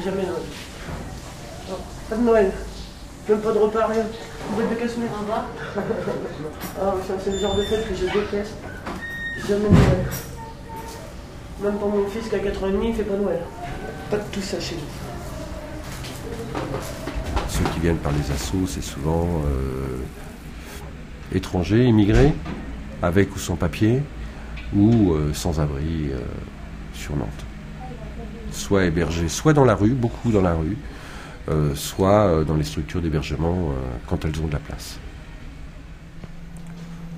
Jamais 0.05 0.23
Noël. 0.23 0.43
Non, 1.69 1.77
pas 2.09 2.17
de 2.17 2.23
Noël. 2.23 2.53
Même 3.29 3.41
pas 3.41 3.53
de 3.53 3.59
repas, 3.59 3.87
rien. 3.87 4.05
Une 4.49 4.55
boîte 4.55 4.71
de 4.71 4.75
cassoulet. 4.75 5.07
Ah, 6.81 6.95
ça, 7.07 7.15
c'est 7.23 7.33
le 7.33 7.39
genre 7.39 7.57
de 7.57 7.63
fête 7.63 7.89
que 7.89 7.95
je 7.95 8.05
déteste. 8.05 8.55
Jamais 9.49 9.69
Noël. 9.69 10.07
Même 11.63 11.75
pour 11.75 11.89
mon 11.89 12.07
fils 12.09 12.29
qui 12.29 12.35
a 12.35 12.39
4 12.39 12.63
ans 12.63 12.69
et 12.69 12.73
demi, 12.73 12.89
il 12.91 12.95
fait 12.95 13.03
pas 13.03 13.17
Noël. 13.17 13.41
Pas 14.11 14.19
de 14.19 14.23
tout 14.31 14.41
ça 14.41 14.61
chez 14.61 14.77
nous. 14.77 15.09
Ceux 17.49 17.65
qui 17.75 17.81
viennent 17.81 17.97
par 17.97 18.13
les 18.13 18.31
assauts, 18.31 18.67
c'est 18.67 18.83
souvent 18.83 19.27
euh, 19.45 19.99
étrangers, 21.35 21.85
immigrés, 21.85 22.33
avec 23.03 23.35
ou 23.35 23.39
sans 23.39 23.57
papier, 23.57 24.03
ou 24.75 25.13
euh, 25.13 25.33
sans 25.35 25.59
abri 25.59 26.11
euh, 26.13 26.21
sur 26.95 27.17
Nantes. 27.17 27.48
Soit 28.53 28.85
hébergés, 28.85 29.29
soit 29.29 29.53
dans 29.53 29.65
la 29.65 29.75
rue, 29.75 29.91
beaucoup 29.91 30.31
dans 30.31 30.43
la 30.43 30.55
rue, 30.55 30.77
euh, 31.51 31.75
soit 31.75 32.27
euh, 32.27 32.45
dans 32.45 32.57
les 32.57 32.65
structures 32.65 33.01
d'hébergement 33.01 33.71
euh, 33.71 33.73
quand 34.07 34.25
elles 34.25 34.39
ont 34.43 34.47
de 34.47 34.53
la 34.53 34.59
place. 34.59 34.99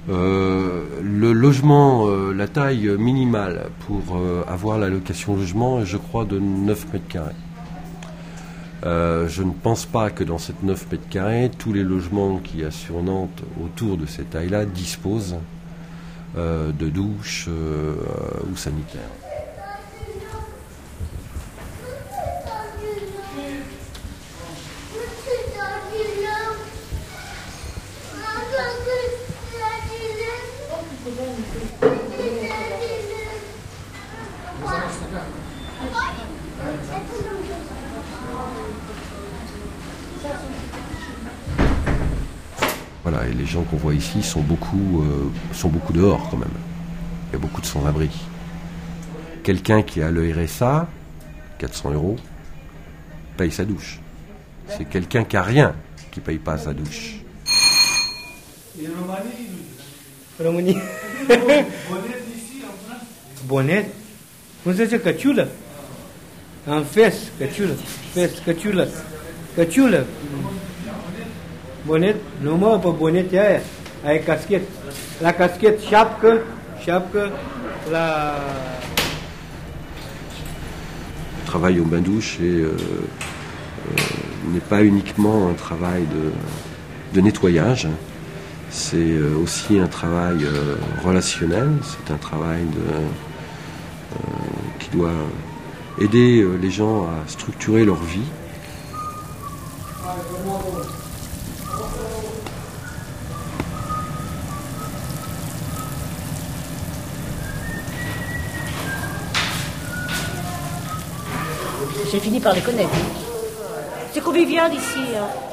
Le 0.09 1.33
logement, 1.33 2.09
la 2.35 2.49
taille 2.49 2.97
minimale 2.99 3.71
pour 3.87 4.19
avoir 4.49 4.77
la 4.79 4.89
location 4.89 5.37
logement 5.37 5.83
est, 5.83 5.87
je 5.87 5.99
crois, 5.99 6.25
de 6.25 6.41
9 6.41 6.93
mètres 6.93 7.07
carrés. 7.07 7.35
Je 8.83 9.43
ne 9.45 9.53
pense 9.53 9.87
pas 9.87 10.11
que 10.11 10.25
dans 10.25 10.39
cette 10.39 10.65
9 10.65 10.91
mètres 10.91 11.09
carrés, 11.11 11.49
tous 11.57 11.73
les 11.73 11.85
logements 11.85 12.39
qu'il 12.39 12.61
y 12.61 12.65
a 12.65 12.73
sur 12.73 13.01
Nantes 13.05 13.43
autour 13.63 13.99
de 13.99 14.07
cette 14.07 14.31
taille-là 14.31 14.65
disposent 14.65 15.37
de 16.37 16.89
douches 16.89 17.49
ou 17.49 18.57
sanitaires. 18.57 19.20
Voilà, 43.02 43.26
et 43.26 43.33
les 43.33 43.47
gens 43.47 43.62
qu'on 43.62 43.76
voit 43.76 43.95
ici 43.95 44.23
sont 44.23 44.43
beaucoup, 44.43 45.02
euh, 45.02 45.31
sont 45.52 45.69
beaucoup 45.69 45.93
dehors 45.93 46.29
quand 46.31 46.37
même. 46.37 46.49
Il 47.29 47.33
y 47.33 47.37
a 47.37 47.38
beaucoup 47.38 47.61
de 47.61 47.67
sans-abri. 47.67 48.11
Quelqu'un 49.43 49.83
qui 49.83 50.02
a 50.02 50.11
le 50.11 50.31
RSA, 50.33 50.87
400 51.59 51.93
euros, 51.93 52.17
paye 53.37 53.50
sa 53.50 53.64
douche. 53.64 54.00
C'est 54.69 54.85
quelqu'un 54.85 55.25
qui 55.25 55.37
a 55.37 55.43
rien 55.43 55.75
qui 56.11 56.21
paye 56.21 56.38
pas 56.38 56.59
sa 56.59 56.75
douche. 56.75 57.21
Bonet? 63.47 63.85
Cum 64.63 64.75
se 64.75 64.85
zice 64.85 65.01
căciulă? 65.01 65.49
Am 66.69 66.83
fes, 66.83 67.15
căciulă, 67.39 67.73
fes, 68.13 68.31
căciulă, 68.45 68.89
căciulă. 69.55 70.07
Bonet? 71.87 72.17
Nu 72.41 72.57
mă, 72.57 72.79
pe 72.79 72.89
bonet 72.99 73.33
e 73.33 73.41
aia. 73.41 73.61
Aia 74.05 74.15
e 74.15 74.19
caschet. 74.19 74.63
La 75.21 75.33
caschet 75.33 75.81
șapcă, 75.81 76.41
șapcă, 76.85 77.31
la... 77.91 78.35
Le 81.37 81.57
travail 81.57 81.79
au 81.81 81.85
bain-douche 81.85 82.39
euh, 82.41 82.67
euh, 82.67 84.03
n'est 84.53 84.69
pas 84.69 84.83
uniquement 84.83 85.49
un 85.49 85.55
travail 85.55 86.03
de, 86.07 86.31
de 87.13 87.21
nettoyage, 87.21 87.89
c'est 88.71 88.97
euh, 88.97 89.37
aussi 89.43 89.79
un 89.79 89.87
travail 89.89 90.45
euh, 90.45 90.77
relationnel, 91.05 91.71
c'est 91.83 92.12
un 92.12 92.17
travail 92.17 92.67
euh, 92.89 93.00
qui 94.79 94.91
doit 94.91 95.11
aider 96.00 96.47
les 96.61 96.71
gens 96.71 97.05
à 97.05 97.29
structurer 97.29 97.85
leur 97.85 98.03
vie. 98.03 98.23
J'ai 112.11 112.19
fini 112.19 112.41
par 112.41 112.54
les 112.54 112.61
connaître. 112.61 112.91
C'est 114.13 114.21
convivial 114.21 114.73
ici. 114.75 114.99
hein. 115.17 115.50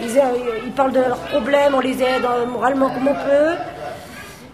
Ils, 0.00 0.72
parlent 0.72 0.92
de 0.92 1.00
leurs 1.00 1.16
problèmes, 1.18 1.74
on 1.74 1.80
les 1.80 2.02
aide 2.02 2.24
euh, 2.24 2.46
moralement 2.46 2.90
comme 2.90 3.08
on 3.08 3.14
peut. 3.14 3.54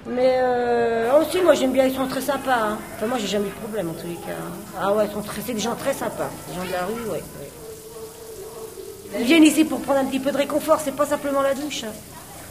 Mais 0.07 0.39
euh, 0.43 1.21
aussi, 1.21 1.41
moi 1.41 1.55
j'aime 1.55 1.73
bien, 1.73 1.87
ils 1.87 1.95
sont 1.95 2.07
très 2.07 2.21
sympas. 2.21 2.59
hein. 2.63 2.79
Enfin, 2.97 3.07
moi 3.07 3.19
j'ai 3.19 3.27
jamais 3.27 3.47
eu 3.47 3.51
de 3.51 3.55
problème 3.57 3.91
en 3.91 3.93
tous 3.95 4.07
les 4.07 4.15
cas. 4.15 4.33
hein. 4.39 4.79
Ah 4.81 4.93
ouais, 4.93 5.07
c'est 5.47 5.55
des 5.55 5.61
gens 5.61 5.75
très 5.75 5.93
sympas. 5.95 6.31
Les 6.49 6.55
gens 6.55 6.67
de 6.67 6.73
la 6.73 6.85
rue, 6.87 7.11
ouais. 7.11 7.23
Ils 9.19 9.25
viennent 9.25 9.45
ici 9.45 9.65
pour 9.65 9.81
prendre 9.81 10.01
un 10.01 10.05
petit 10.05 10.21
peu 10.21 10.31
de 10.31 10.37
réconfort, 10.37 10.79
c'est 10.85 10.95
pas 10.95 11.07
simplement 11.07 11.43
la 11.43 11.55
douche. 11.55 11.85
hein. 11.85 11.93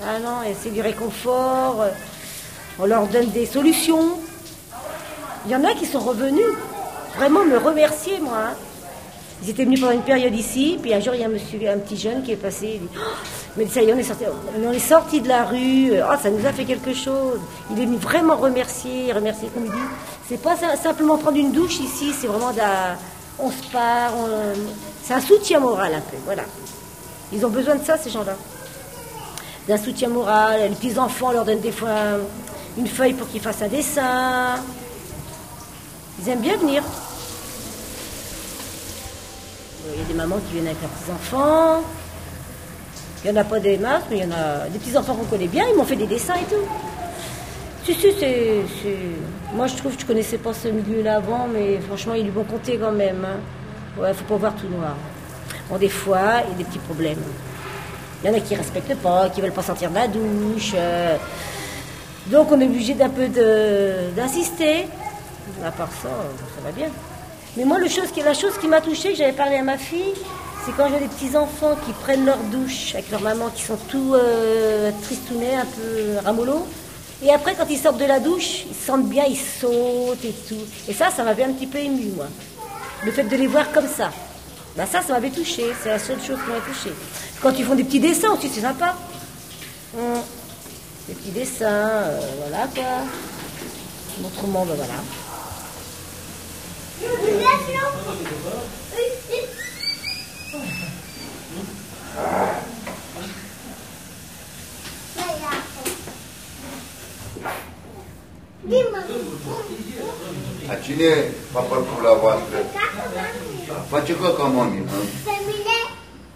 Ah 0.05 0.19
non, 0.19 0.37
c'est 0.61 0.71
du 0.71 0.81
réconfort. 0.81 1.81
euh, 1.81 1.89
On 2.79 2.85
leur 2.85 3.07
donne 3.07 3.29
des 3.29 3.45
solutions. 3.45 4.17
Il 5.45 5.51
y 5.51 5.55
en 5.55 5.63
a 5.63 5.73
qui 5.73 5.85
sont 5.85 5.99
revenus 5.99 6.45
vraiment 7.17 7.45
me 7.45 7.57
remercier, 7.57 8.19
moi. 8.19 8.49
Ils 9.43 9.49
étaient 9.51 9.63
venus 9.63 9.79
pendant 9.79 9.93
une 9.93 10.01
période 10.01 10.35
ici, 10.35 10.77
puis 10.81 10.93
un 10.93 10.99
jour, 10.99 11.13
il 11.15 11.21
y 11.21 11.23
a 11.23 11.27
un, 11.27 11.29
monsieur, 11.29 11.59
un 11.69 11.77
petit 11.77 11.95
jeune 11.97 12.23
qui 12.23 12.33
est 12.33 12.35
passé. 12.35 12.73
Il 12.75 12.81
dit 12.81 12.89
Oh, 12.97 12.99
Mais 13.57 13.67
ça 13.67 13.81
y 13.81 13.89
est, 13.89 13.93
on 13.93 13.97
est 13.97 14.03
sorti, 14.03 14.23
on 14.67 14.71
est 14.71 14.79
sorti 14.79 15.21
de 15.21 15.27
la 15.29 15.45
rue, 15.45 15.93
oh, 15.93 16.13
ça 16.21 16.29
nous 16.29 16.45
a 16.45 16.51
fait 16.51 16.65
quelque 16.65 16.93
chose. 16.93 17.39
Il 17.71 17.79
est 17.81 17.85
venu 17.85 17.97
vraiment 17.97 18.35
remercier, 18.35 19.13
remercier, 19.13 19.47
comme 19.53 19.65
il 19.65 19.71
dit. 19.71 19.77
C'est 20.27 20.41
pas 20.41 20.55
sim- 20.57 20.75
simplement 20.81 21.17
prendre 21.17 21.37
une 21.37 21.51
douche 21.53 21.79
ici, 21.79 22.11
c'est 22.19 22.27
vraiment 22.27 22.51
la- 22.57 22.97
On 23.39 23.49
se 23.49 23.63
part, 23.71 24.11
c'est 25.03 25.13
un 25.13 25.21
soutien 25.21 25.61
moral 25.61 25.93
un 25.93 26.01
peu, 26.01 26.17
voilà. 26.25 26.43
Ils 27.31 27.45
ont 27.45 27.49
besoin 27.49 27.75
de 27.75 27.85
ça, 27.85 27.97
ces 27.97 28.09
gens-là. 28.09 28.35
D'un 29.67 29.77
soutien 29.77 30.09
moral. 30.09 30.59
Les 30.69 30.75
petits-enfants 30.75 31.31
leur 31.31 31.45
donnent 31.45 31.61
des 31.61 31.71
fois 31.71 31.89
une 32.77 32.87
feuille 32.87 33.13
pour 33.13 33.29
qu'ils 33.29 33.39
fassent 33.39 33.61
un 33.61 33.67
dessin. 33.69 34.55
Ils 36.21 36.27
aiment 36.29 36.41
bien 36.41 36.57
venir. 36.57 36.83
Il 39.93 39.99
y 40.01 40.03
a 40.03 40.07
des 40.07 40.13
mamans 40.13 40.37
qui 40.47 40.53
viennent 40.53 40.67
avec 40.67 40.81
leurs 40.81 40.91
petits-enfants. 40.91 41.81
Il 43.23 43.31
n'y 43.31 43.37
en 43.37 43.41
a 43.41 43.43
pas 43.43 43.59
des 43.59 43.77
masses, 43.77 44.03
mais 44.09 44.17
il 44.17 44.23
y 44.23 44.25
en 44.25 44.31
a 44.31 44.67
des 44.69 44.79
petits-enfants 44.79 45.15
qu'on 45.15 45.25
connaît 45.25 45.47
bien. 45.47 45.65
Ils 45.69 45.75
m'ont 45.75 45.83
fait 45.83 45.95
des 45.95 46.07
dessins 46.07 46.35
et 46.35 46.45
tout. 46.45 46.65
Si, 47.85 47.93
si, 47.95 48.07
c'est. 48.19 48.63
Moi, 49.53 49.67
je 49.67 49.75
trouve 49.75 49.95
que 49.95 50.01
je 50.01 50.05
connaissais 50.05 50.37
pas 50.37 50.53
ce 50.53 50.67
milieu-là 50.67 51.17
avant, 51.17 51.47
mais 51.51 51.79
franchement, 51.79 52.13
ils 52.13 52.23
lui 52.23 52.29
vont 52.31 52.43
compter 52.43 52.77
quand 52.77 52.91
même. 52.91 53.25
hein. 53.25 53.39
Ouais, 54.01 54.13
faut 54.13 54.23
pas 54.25 54.35
voir 54.35 54.53
tout 54.55 54.67
noir. 54.67 54.95
Bon, 55.69 55.77
des 55.77 55.89
fois, 55.89 56.41
il 56.45 56.51
y 56.51 56.53
a 56.53 56.57
des 56.59 56.63
petits 56.63 56.79
problèmes. 56.79 57.21
Il 58.23 58.29
y 58.29 58.33
en 58.33 58.37
a 58.37 58.39
qui 58.41 58.55
respectent 58.55 58.95
pas, 58.97 59.29
qui 59.29 59.41
veulent 59.41 59.51
pas 59.51 59.63
sortir 59.63 59.89
de 59.89 59.95
la 59.95 60.07
douche. 60.07 60.73
euh. 60.75 61.17
Donc, 62.27 62.51
on 62.51 62.59
est 62.61 62.65
obligé 62.65 62.93
d'un 62.93 63.09
peu 63.09 63.27
d'insister. 64.15 64.87
À 65.65 65.71
part 65.71 65.89
ça, 66.01 66.09
ça 66.09 66.61
va 66.63 66.71
bien. 66.71 66.89
Mais 67.57 67.65
moi, 67.65 67.79
la 67.79 67.87
chose 68.33 68.57
qui 68.59 68.67
m'a 68.67 68.81
touchée, 68.81 69.11
que 69.11 69.17
j'avais 69.17 69.33
parlé 69.33 69.57
à 69.57 69.63
ma 69.63 69.77
fille, 69.77 70.13
c'est 70.65 70.71
quand 70.75 70.87
j'ai 70.89 70.99
des 70.99 71.07
petits-enfants 71.07 71.75
qui 71.85 71.93
prennent 71.93 72.25
leur 72.25 72.37
douche 72.51 72.93
avec 72.93 73.09
leur 73.11 73.21
maman, 73.21 73.49
qui 73.49 73.63
sont 73.63 73.77
tout 73.89 74.13
euh, 74.13 74.91
tristounets, 75.01 75.55
un 75.55 75.65
peu 75.65 76.25
ramollos. 76.25 76.67
Et 77.23 77.31
après, 77.31 77.55
quand 77.55 77.65
ils 77.69 77.77
sortent 77.77 77.99
de 77.99 78.05
la 78.05 78.19
douche, 78.19 78.65
ils 78.69 78.75
se 78.75 78.85
sentent 78.85 79.07
bien, 79.09 79.25
ils 79.25 79.35
sautent 79.35 80.23
et 80.23 80.33
tout. 80.47 80.63
Et 80.87 80.93
ça, 80.93 81.09
ça 81.09 81.23
m'avait 81.23 81.43
un 81.43 81.51
petit 81.51 81.67
peu 81.67 81.79
ému, 81.79 82.11
moi. 82.15 82.27
Le 83.03 83.11
fait 83.11 83.23
de 83.23 83.35
les 83.35 83.47
voir 83.47 83.71
comme 83.71 83.87
ça. 83.87 84.11
Ben 84.77 84.85
ça, 84.85 85.01
ça 85.01 85.13
m'avait 85.13 85.29
touché. 85.29 85.65
C'est 85.81 85.89
la 85.89 85.99
seule 85.99 86.21
chose 86.21 86.37
qui 86.43 86.51
m'a 86.51 86.59
touché. 86.59 86.93
Quand 87.41 87.51
ils 87.57 87.65
font 87.65 87.75
des 87.75 87.83
petits 87.83 87.99
dessins 87.99 88.31
aussi, 88.31 88.49
c'est 88.49 88.61
sympa. 88.61 88.95
Hum. 89.97 90.21
Des 91.07 91.15
petits 91.15 91.31
dessins, 91.31 91.65
euh, 91.65 92.19
voilà 92.37 92.67
quoi. 92.67 92.83
Autrement, 94.23 94.65
ben 94.65 94.75
voilà. 94.75 94.93
A 110.69 110.75
cine 110.83 111.31
va 111.51 111.59
părpula 111.59 112.13
voastră? 112.13 112.57
Face 113.89 114.15
coca, 114.15 114.43
mami, 114.43 114.79
mă. 114.79 114.91
Pe 115.23 115.35
mine? 115.45 115.77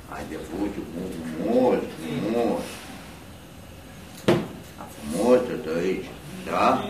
Hai 0.10 0.22
de 0.30 0.38
fugi, 0.50 0.80
frumos, 0.92 1.78
frumos. 2.00 2.62
A 4.78 4.86
frumos 4.94 5.40
de 5.48 5.70
aici, 5.80 6.06
da? 6.46 6.84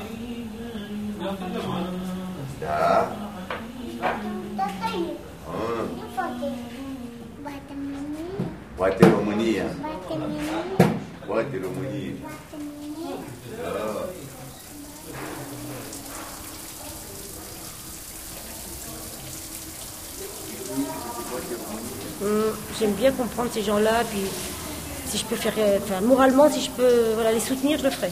Da? 2.59 3.11
Ah. 4.05 4.15
Mm, 22.21 22.51
j'aime 22.79 22.91
bien 22.93 23.11
comprendre 23.11 23.49
ces 23.53 23.61
gens-là, 23.61 24.03
puis 24.09 24.19
si 25.05 25.17
je 25.17 25.25
peux 25.25 25.35
faire, 25.35 25.53
euh, 25.57 25.79
enfin 25.81 26.01
moralement, 26.01 26.49
si 26.49 26.61
je 26.61 26.69
peux 26.71 27.13
voilà, 27.13 27.31
les 27.31 27.39
soutenir, 27.39 27.79
je 27.79 27.83
le 27.85 27.89
ferai. 27.89 28.11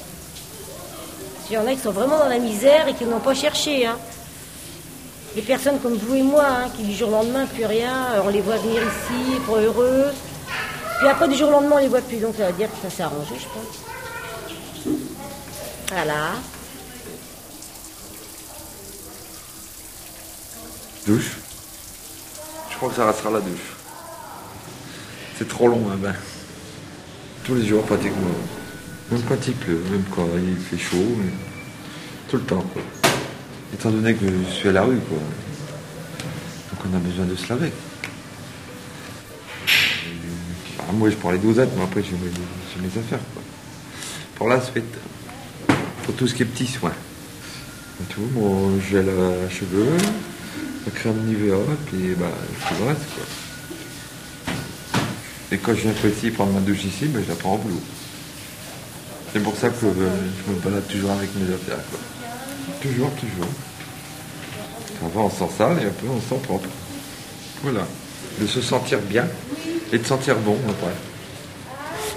Il 1.50 1.56
y 1.56 1.58
en 1.58 1.68
a 1.68 1.74
qui 1.74 1.80
sont 1.80 1.92
vraiment 1.92 2.18
dans 2.18 2.30
la 2.30 2.40
misère 2.40 2.88
et 2.88 2.94
qui 2.94 3.04
n'ont 3.04 3.20
pas 3.20 3.34
cherché. 3.34 3.86
Hein. 3.86 3.98
Des 5.36 5.42
personnes 5.42 5.80
comme 5.80 5.96
vous 5.96 6.16
et 6.16 6.24
moi, 6.24 6.46
hein, 6.46 6.70
qui 6.76 6.84
du 6.84 6.94
jour 6.94 7.08
au 7.10 7.12
lendemain, 7.12 7.46
plus 7.46 7.66
rien, 7.66 7.94
euh, 8.14 8.22
on 8.26 8.30
les 8.30 8.42
voit 8.42 8.58
venir 8.58 8.82
ici, 8.82 9.40
pour 9.46 9.58
heureux. 9.58 10.08
Puis 11.00 11.08
après, 11.08 11.30
du 11.30 11.36
jour 11.36 11.48
au 11.48 11.52
lendemain, 11.54 11.78
on 11.78 11.80
les 11.80 11.88
voit 11.88 12.02
plus. 12.02 12.18
Donc 12.18 12.36
ça 12.38 12.48
veut 12.48 12.54
dire 12.54 12.70
que 12.70 12.76
ça 12.82 12.94
s'est 12.94 13.04
arrangé, 13.04 13.36
je 13.40 13.46
pense. 14.86 14.96
Voilà. 15.90 16.32
Douche. 21.08 21.38
Je 22.70 22.76
crois 22.76 22.90
que 22.90 22.96
ça 22.96 23.08
restera 23.08 23.32
la 23.32 23.40
douche. 23.40 23.76
C'est 25.38 25.48
trop 25.48 25.68
long 25.68 25.90
un 25.92 25.96
bain. 25.96 26.16
Tous 27.46 27.56
les 27.56 27.66
jours 27.66 27.84
pratiquement. 27.84 28.36
Même 29.12 29.24
quand 29.28 29.48
il 29.48 29.56
pleut, 29.56 29.84
même 29.90 30.04
quand 30.14 30.28
il 30.36 30.58
fait 30.58 30.78
chaud, 30.78 31.16
mais 31.18 31.32
tout 32.30 32.38
le 32.38 32.44
temps 32.44 32.64
quoi. 32.74 33.01
Étant 33.74 33.90
donné 33.90 34.14
que 34.14 34.26
je 34.26 34.54
suis 34.54 34.70
à 34.70 34.72
la 34.74 34.84
rue 34.84 34.98
quoi. 34.98 35.18
Donc 35.18 36.86
on 36.92 36.96
a 36.96 37.00
besoin 37.00 37.26
de 37.26 37.36
se 37.36 37.50
laver. 37.50 37.72
Ah, 40.80 40.92
moi 40.94 41.10
je 41.10 41.16
prends 41.16 41.32
les 41.32 41.38
dosettes, 41.38 41.70
mais 41.78 41.84
après 41.84 42.04
j'ai 42.04 42.12
mes, 42.12 42.88
mes 42.88 43.00
affaires 43.00 43.20
quoi. 43.34 43.42
Pour 44.36 44.50
la 44.50 44.62
suite, 44.62 44.98
pour 46.04 46.16
tout 46.16 46.28
ce 46.28 46.34
qui 46.34 46.44
est 46.44 46.46
petit 46.46 46.68
soin. 46.68 46.92
Et 48.02 48.14
tout, 48.14 48.28
mon 48.34 48.80
gel 48.80 49.08
à 49.08 49.50
cheveux, 49.50 49.88
la 50.86 50.92
crème 50.92 51.24
Nivea, 51.26 51.58
puis 51.86 52.16
bah, 52.18 52.26
tout 52.68 52.76
le 52.80 52.88
reste 52.90 53.06
quoi. 53.16 53.26
Et 55.54 55.58
quand 55.58 55.76
je 55.76 55.82
viens 55.82 55.94
ici 56.10 56.32
prendre 56.32 56.54
ma 56.54 56.62
douche 56.62 56.86
ici, 56.86 57.08
ben, 57.08 57.22
je 57.24 57.30
la 57.30 57.36
prends 57.36 57.54
en 57.54 57.58
boulot. 57.58 57.82
C'est 59.34 59.44
pour 59.44 59.56
ça 59.56 59.70
que 59.70 59.86
euh, 59.86 60.10
je 60.48 60.52
me 60.52 60.60
balade 60.60 60.88
toujours 60.88 61.12
avec 61.12 61.30
mes 61.36 61.54
affaires. 61.54 61.84
Quoi. 61.90 62.00
Toujours, 62.82 63.12
toujours. 63.12 63.52
Avant 65.06 65.26
on 65.26 65.30
sent 65.30 65.54
sale 65.58 65.78
et 65.84 65.86
après 65.86 66.08
on 66.08 66.20
sent 66.20 66.42
propre. 66.44 66.70
Voilà. 67.62 67.82
De 68.40 68.48
se 68.48 68.62
sentir 68.62 69.00
bien 69.00 69.28
et 69.92 69.98
de 69.98 70.06
sentir 70.06 70.38
bon 70.38 70.58
après. 70.68 70.94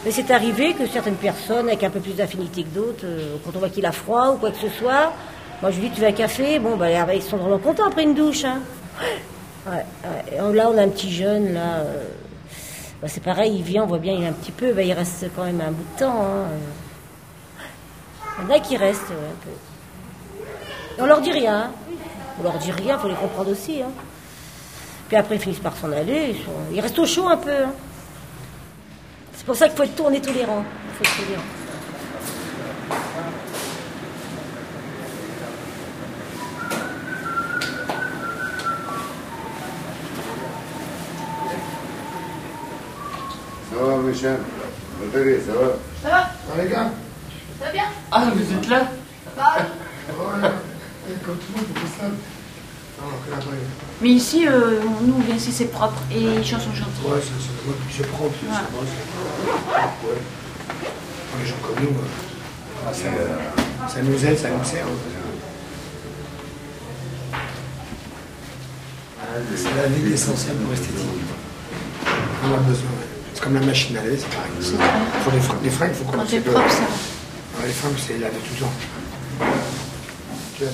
Mais 0.04 0.10
c'est 0.10 0.30
arrivé 0.30 0.74
que 0.74 0.86
certaines 0.86 1.16
personnes 1.16 1.68
avec 1.68 1.82
un 1.82 1.90
peu 1.90 2.00
plus 2.00 2.12
d'affinité 2.12 2.62
que 2.62 2.74
d'autres, 2.74 3.04
euh, 3.04 3.36
quand 3.44 3.52
on 3.54 3.58
voit 3.58 3.68
qu'il 3.68 3.86
a 3.86 3.92
froid 3.92 4.32
ou 4.32 4.36
quoi 4.36 4.50
que 4.50 4.58
ce 4.58 4.68
soit, 4.68 5.12
moi 5.60 5.70
je 5.70 5.80
lui 5.80 5.88
dis 5.88 5.94
tu 5.96 6.00
veux 6.00 6.06
un 6.06 6.12
café, 6.12 6.58
bon 6.58 6.76
bah 6.76 6.88
ils 7.14 7.22
sont 7.22 7.36
vraiment 7.36 7.58
contents 7.58 7.86
après 7.86 8.04
une 8.04 8.14
douche. 8.14 8.44
Hein. 8.44 8.60
Là 9.66 10.70
on 10.70 10.78
a 10.78 10.82
un 10.82 10.88
petit 10.88 11.12
jeune 11.12 11.54
là, 11.54 11.78
euh, 11.78 12.04
bah, 13.02 13.08
c'est 13.08 13.22
pareil, 13.22 13.54
il 13.56 13.62
vient, 13.62 13.84
on 13.84 13.86
voit 13.86 13.98
bien 13.98 14.14
il 14.14 14.22
est 14.22 14.28
un 14.28 14.32
petit 14.32 14.52
peu, 14.52 14.72
bah, 14.72 14.82
il 14.82 14.92
reste 14.92 15.26
quand 15.34 15.44
même 15.44 15.60
un 15.60 15.72
bout 15.72 15.84
de 15.94 16.00
temps. 16.00 16.22
Hein. 16.22 16.48
Il 18.38 18.48
y 18.48 18.52
en 18.52 18.56
a 18.56 18.60
qui 18.60 18.76
restent 18.76 19.10
ouais, 19.10 19.16
un 19.16 19.44
peu. 19.44 19.73
Et 20.98 21.00
on 21.02 21.06
leur 21.06 21.20
dit 21.20 21.32
rien. 21.32 21.56
hein. 21.56 21.70
On 22.38 22.42
leur 22.42 22.58
dit 22.58 22.70
rien, 22.72 22.98
faut 22.98 23.08
les 23.08 23.14
comprendre 23.14 23.50
aussi. 23.50 23.82
hein. 23.82 23.90
Puis 25.08 25.16
après 25.16 25.36
ils 25.36 25.40
finissent 25.40 25.58
par 25.60 25.76
s'en 25.76 25.92
aller, 25.92 26.30
ils, 26.36 26.44
sont- 26.44 26.50
ils 26.72 26.80
restent 26.80 26.98
au 26.98 27.06
chaud 27.06 27.28
un 27.28 27.36
peu. 27.36 27.50
hein. 27.50 27.72
C'est 29.34 29.44
pour 29.46 29.56
ça 29.56 29.68
qu'il 29.68 29.76
faut 29.76 29.82
être 29.82 29.96
tourné 29.96 30.20
tolérant. 30.20 30.64
Il 30.90 30.96
faut 30.96 31.04
être 31.04 31.24
tolérant. 31.24 31.42
Ça 43.70 43.76
va, 43.84 43.96
Michel 43.98 44.38
ça 45.12 45.52
va? 45.52 45.66
Ça 46.02 46.08
va? 46.08 46.28
Ah, 46.52 46.62
les 46.62 46.68
gars? 46.70 46.90
Ça 47.58 47.66
va 47.66 47.72
bien? 47.72 47.84
Ah, 48.10 48.24
vous 48.34 48.52
êtes 48.54 48.68
là? 48.68 48.82
Bah, 49.36 49.56
Comme 51.24 51.36
tout 51.36 51.52
le 51.54 51.60
monde, 51.60 51.66
faut 51.74 52.02
ça. 52.02 52.08
Non, 52.08 53.10
que 53.24 53.30
là-bas, 53.30 53.56
Mais 54.00 54.10
ici, 54.10 54.46
euh, 54.46 54.80
nous, 55.02 55.14
on 55.16 55.20
vient 55.20 55.34
ici, 55.36 55.50
c'est 55.52 55.66
propre 55.66 56.00
et 56.12 56.20
les 56.20 56.44
gens 56.44 56.60
sont 56.60 56.72
gentils. 56.74 57.02
Ouais, 57.04 57.18
c'est 57.20 58.02
Ouais. 58.02 58.08
Pour 61.30 61.40
Les 61.40 61.46
gens 61.46 61.54
comme 61.62 61.82
nous, 61.82 61.90
euh, 61.98 62.92
ça, 62.92 63.08
ça 63.92 64.02
nous 64.02 64.24
aide, 64.24 64.38
ça 64.38 64.50
nous 64.50 64.64
sert. 64.64 64.86
C'est 69.56 69.74
la 69.76 69.88
vie 69.88 70.12
essentielle 70.12 70.56
pour 70.56 70.70
l'esthétique. 70.70 71.08
On 72.44 72.54
a 72.54 72.58
besoin. 72.58 72.90
C'est 73.32 73.42
comme 73.42 73.54
la 73.54 73.60
machine 73.60 73.96
à 73.96 74.02
laver, 74.04 74.16
c'est 74.16 74.28
pareil. 74.28 74.52
Pour 75.24 75.32
les 75.32 75.40
fringues, 75.40 75.58
les 75.64 75.70
fringues, 75.70 75.90
il 75.92 75.96
faut 75.96 76.04
qu'on 76.12 76.26
c'est 76.28 76.40
propre, 76.40 76.70
ça. 76.70 76.82
Ouais, 77.58 77.66
les 77.66 77.72
fringues, 77.72 77.94
c'est 78.06 78.18
laver 78.18 78.36
tout 78.36 78.54
le 78.54 78.60
temps. 78.60 78.72
Tu 80.56 80.64
vois, 80.64 80.72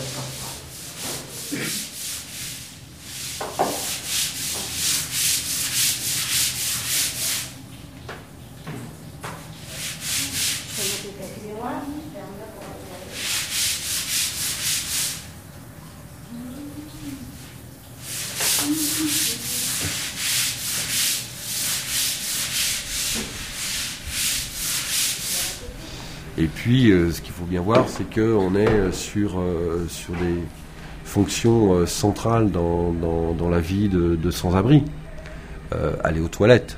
Et 26.40 26.46
puis, 26.46 26.90
euh, 26.90 27.12
ce 27.12 27.20
qu'il 27.20 27.32
faut 27.32 27.44
bien 27.44 27.60
voir, 27.60 27.86
c'est 27.88 28.08
qu'on 28.14 28.54
est 28.54 28.66
euh, 28.66 28.92
sur, 28.92 29.38
euh, 29.38 29.86
sur 29.88 30.14
des 30.14 30.36
fonctions 31.10 31.72
euh, 31.74 31.86
centrales 31.86 32.50
dans, 32.52 32.92
dans- 32.92 33.32
dans 33.34 33.48
la 33.50 33.58
vie 33.60 33.88
de, 33.88 34.14
de 34.14 34.30
sans-abri. 34.30 34.84
Euh, 35.74 35.92
aller 36.04 36.20
aux 36.20 36.28
toilettes, 36.28 36.76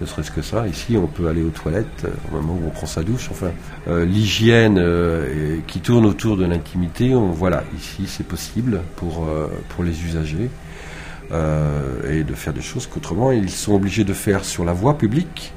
ne 0.00 0.06
serait-ce 0.06 0.30
que 0.30 0.40
ça. 0.42 0.66
Ici, 0.66 0.96
on 0.96 1.06
peut 1.06 1.28
aller 1.28 1.42
aux 1.42 1.50
toilettes 1.50 2.04
euh, 2.06 2.08
au 2.32 2.36
moment 2.36 2.54
où 2.54 2.66
on 2.66 2.70
prend 2.70 2.86
sa 2.86 3.02
douche. 3.02 3.28
Enfin, 3.30 3.50
l'hygiène 3.86 4.82
qui 5.66 5.80
tourne 5.80 6.06
autour 6.06 6.36
de 6.38 6.46
l'intimité, 6.46 7.14
on- 7.14 7.30
voilà, 7.30 7.62
ici, 7.76 8.04
c'est 8.06 8.26
possible 8.26 8.80
pour, 8.96 9.26
pour 9.70 9.84
les 9.84 10.02
usagers. 10.04 10.48
et 11.32 12.22
de 12.24 12.34
faire 12.34 12.52
des 12.54 12.62
choses 12.62 12.86
qu'autrement, 12.86 13.32
ils 13.32 13.50
sont 13.50 13.74
obligés 13.74 14.04
de 14.04 14.14
faire 14.14 14.44
sur 14.44 14.64
la 14.64 14.72
voie 14.72 14.96
publique, 14.96 15.52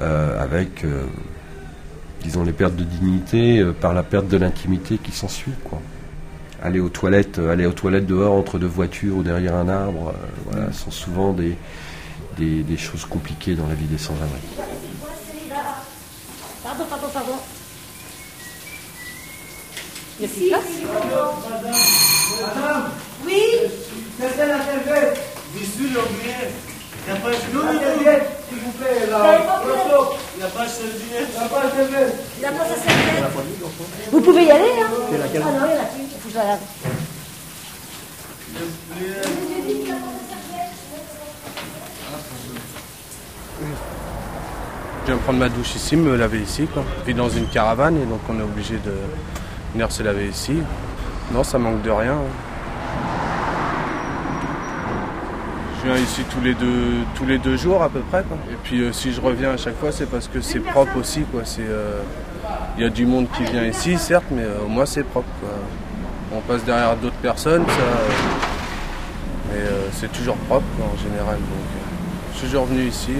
avec 0.00 0.84
disons, 2.22 2.44
les 2.44 2.52
pertes 2.52 2.76
de 2.76 2.84
dignité 2.84 3.64
par 3.80 3.94
la 3.94 4.02
perte 4.02 4.28
de 4.28 4.36
l'intimité 4.36 4.98
qui 5.02 5.12
s'ensuit, 5.12 5.52
quoi. 5.64 5.80
Aller 6.62 6.80
aux 6.80 6.88
toilettes, 6.88 7.38
euh, 7.38 7.52
aller 7.52 7.66
aux 7.66 7.72
toilettes 7.72 8.06
dehors 8.06 8.34
entre 8.34 8.58
deux 8.58 8.66
voitures 8.68 9.16
ou 9.16 9.22
derrière 9.22 9.56
un 9.56 9.68
arbre, 9.68 10.10
euh, 10.10 10.26
voilà, 10.46 10.72
sont 10.72 10.92
souvent 10.92 11.32
des, 11.32 11.56
des, 12.38 12.62
des 12.62 12.76
choses 12.76 13.04
compliquées 13.04 13.54
dans 13.54 13.66
la 13.66 13.74
vie 13.74 13.86
des 13.86 13.98
sans-abri. 13.98 14.40
Pardon, 16.62 16.84
pardon, 16.88 17.08
pardon. 17.12 17.32
Il 20.20 20.22
y 20.22 20.26
a 20.26 20.28
plus 20.28 20.42
de 20.42 20.48
place 20.48 20.62
Oui 23.26 23.42
de 28.52 28.58
s'il 28.58 28.64
vous 28.64 28.72
plaît, 28.72 29.06
là. 29.10 29.38
Il 30.34 30.38
n'y 30.38 30.44
a 30.44 30.48
pas 30.48 30.64
de 30.64 30.70
serviette. 30.70 31.28
Il 31.34 31.38
n'y 31.38 31.44
a 31.44 31.48
pas 31.48 31.66
de 31.66 31.70
serviette. 31.70 32.14
Il 32.38 32.44
a 32.44 32.52
pas 32.52 32.64
sa 32.64 32.74
serviette. 32.74 33.24
Vous 34.10 34.20
pouvez 34.20 34.44
y 34.44 34.50
aller, 34.50 34.70
hein 34.82 34.90
C'est 35.10 35.18
laquelle 35.18 35.42
Ah 35.44 35.50
non, 35.50 35.66
il 35.66 35.74
y 35.74 35.78
en 35.78 35.82
a 35.82 35.84
plus. 35.84 36.02
Il 36.02 36.20
faut 36.20 36.28
que 36.28 36.34
je 36.34 36.38
la 36.38 36.44
lave. 36.44 36.60
Je 45.00 45.06
viens 45.06 45.16
prendre 45.16 45.38
ma 45.38 45.48
douche 45.48 45.74
ici, 45.74 45.96
me 45.96 46.16
laver 46.16 46.40
ici. 46.40 46.66
Quoi. 46.72 46.84
Je 47.00 47.06
vis 47.06 47.14
dans 47.14 47.28
une 47.28 47.46
caravane 47.46 47.96
et 47.96 48.06
donc 48.06 48.20
on 48.28 48.38
est 48.38 48.42
obligé 48.42 48.74
de 48.76 48.94
venir 49.72 49.90
se 49.90 50.02
laver 50.02 50.28
ici. 50.28 50.58
Non, 51.32 51.42
ça 51.42 51.58
manque 51.58 51.82
de 51.82 51.90
rien. 51.90 52.18
Je 55.82 55.88
viens 55.88 55.98
ici 56.00 56.22
tous 56.30 56.40
les 56.40 56.54
deux, 56.54 57.02
tous 57.16 57.26
les 57.26 57.38
deux 57.38 57.56
jours 57.56 57.82
à 57.82 57.88
peu 57.88 57.98
près. 58.00 58.22
Quoi. 58.22 58.36
Et 58.52 58.56
puis 58.62 58.82
euh, 58.82 58.92
si 58.92 59.12
je 59.12 59.20
reviens 59.20 59.50
à 59.50 59.56
chaque 59.56 59.76
fois, 59.78 59.90
c'est 59.90 60.06
parce 60.06 60.28
que 60.28 60.40
c'est 60.40 60.60
propre 60.60 60.96
aussi. 60.96 61.24
C'est, 61.44 61.62
euh, 61.62 62.00
Il 62.76 62.84
y 62.84 62.86
a 62.86 62.88
du 62.88 63.04
monde 63.04 63.26
qui 63.36 63.42
vient 63.42 63.64
ici, 63.64 63.98
certes, 63.98 64.26
mais 64.30 64.44
euh, 64.44 64.62
au 64.64 64.68
moins 64.68 64.86
c'est 64.86 65.02
propre. 65.02 65.26
On 66.32 66.40
passe 66.40 66.64
derrière 66.64 66.96
d'autres 66.96 67.16
personnes, 67.16 67.64
ça, 67.66 67.72
euh, 67.72 68.08
mais 69.52 69.60
c'est 69.92 70.10
toujours 70.12 70.36
propre 70.36 70.64
en 70.80 70.96
général. 71.02 71.36
Donc, 71.36 71.66
je 72.32 72.38
suis 72.38 72.46
toujours 72.46 72.66
venu 72.66 72.86
ici. 72.86 73.10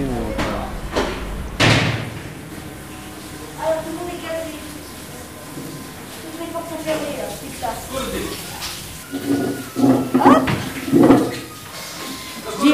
Alors, 3.61 3.83
tout 3.83 3.89
le 3.91 3.97
monde 3.97 4.09
est 11.29 11.32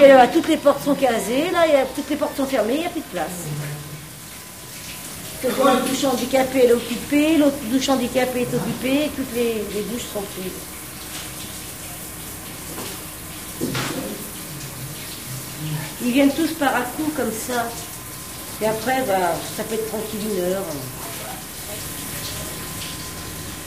euh, 0.03 0.25
toutes 0.33 0.47
les 0.47 0.57
portes 0.57 0.83
sont 0.83 0.95
casées, 0.95 1.49
là, 1.51 1.65
toutes 1.95 2.09
les 2.09 2.15
portes 2.15 2.35
sont 2.37 2.45
fermées, 2.45 2.75
il 2.75 2.79
n'y 2.81 2.85
a 2.85 2.89
plus 2.89 3.01
de 3.01 3.05
place. 3.05 3.47
Que 5.41 5.47
la 5.47 5.75
douche 5.75 6.03
handicapée 6.03 6.65
est 6.65 6.71
occupée, 6.73 7.37
l'autre 7.37 7.57
douche 7.71 7.87
handicapée 7.89 8.41
est 8.41 8.53
occupée, 8.53 9.09
toutes 9.15 9.33
les, 9.33 9.63
douches 9.89 10.07
sont 10.13 10.21
prises. 10.21 10.51
Ils 16.03 16.11
viennent 16.11 16.33
tous 16.33 16.51
par 16.53 16.75
à 16.75 16.81
coup 16.81 17.11
comme 17.15 17.31
ça. 17.31 17.69
Et 18.61 18.67
après, 18.67 19.01
bah, 19.07 19.33
ça 19.55 19.63
peut 19.63 19.75
être 19.75 19.87
tranquille 19.87 20.19
une 20.33 20.43
heure. 20.43 20.63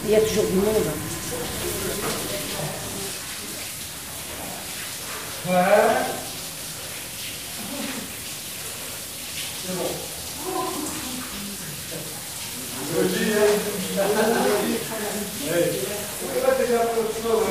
Il 0.04 0.10
y 0.10 0.16
a 0.16 0.20
toujours 0.20 0.44
du 0.44 0.54
monde. 0.54 0.90
Ce 5.44 5.48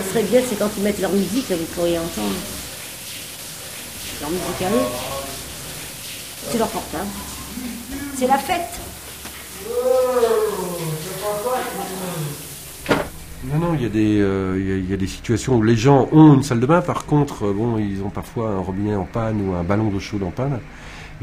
serait 0.09 0.23
bien, 0.23 0.41
c'est 0.47 0.55
quand 0.57 0.69
ils 0.77 0.83
mettent 0.83 0.99
leur 0.99 1.11
musique, 1.11 1.51
vous 1.51 1.65
pourriez 1.75 1.99
entendre. 1.99 2.35
Leur 4.21 4.29
musique 4.29 4.61
à 4.61 4.69
eux. 4.69 4.87
C'est 6.49 6.57
leur 6.57 6.69
portable. 6.69 7.09
C'est 8.17 8.27
la 8.27 8.37
fête. 8.37 8.90
Non, 13.43 13.57
non, 13.57 13.73
il 13.73 13.81
y, 13.81 13.85
a 13.85 13.89
des, 13.89 14.19
euh, 14.21 14.55
il 14.59 14.67
y 14.67 14.71
a- 14.71 14.75
il 14.77 14.89
y 14.89 14.93
a 14.93 14.97
des 14.97 15.07
situations 15.07 15.55
où 15.55 15.63
les 15.63 15.75
gens 15.75 16.07
ont 16.11 16.35
une 16.35 16.43
salle 16.43 16.59
de 16.59 16.65
bain, 16.67 16.81
par 16.81 17.05
contre, 17.05 17.47
euh, 17.47 17.53
bon, 17.53 17.79
ils 17.79 18.03
ont 18.03 18.09
parfois 18.11 18.49
un 18.49 18.59
robinet 18.59 18.93
en 18.95 19.05
panne 19.05 19.41
ou 19.41 19.55
un 19.55 19.63
ballon 19.63 19.85
d'eau 19.89 19.99
chaude 19.99 20.21
en 20.21 20.29
panne, 20.29 20.59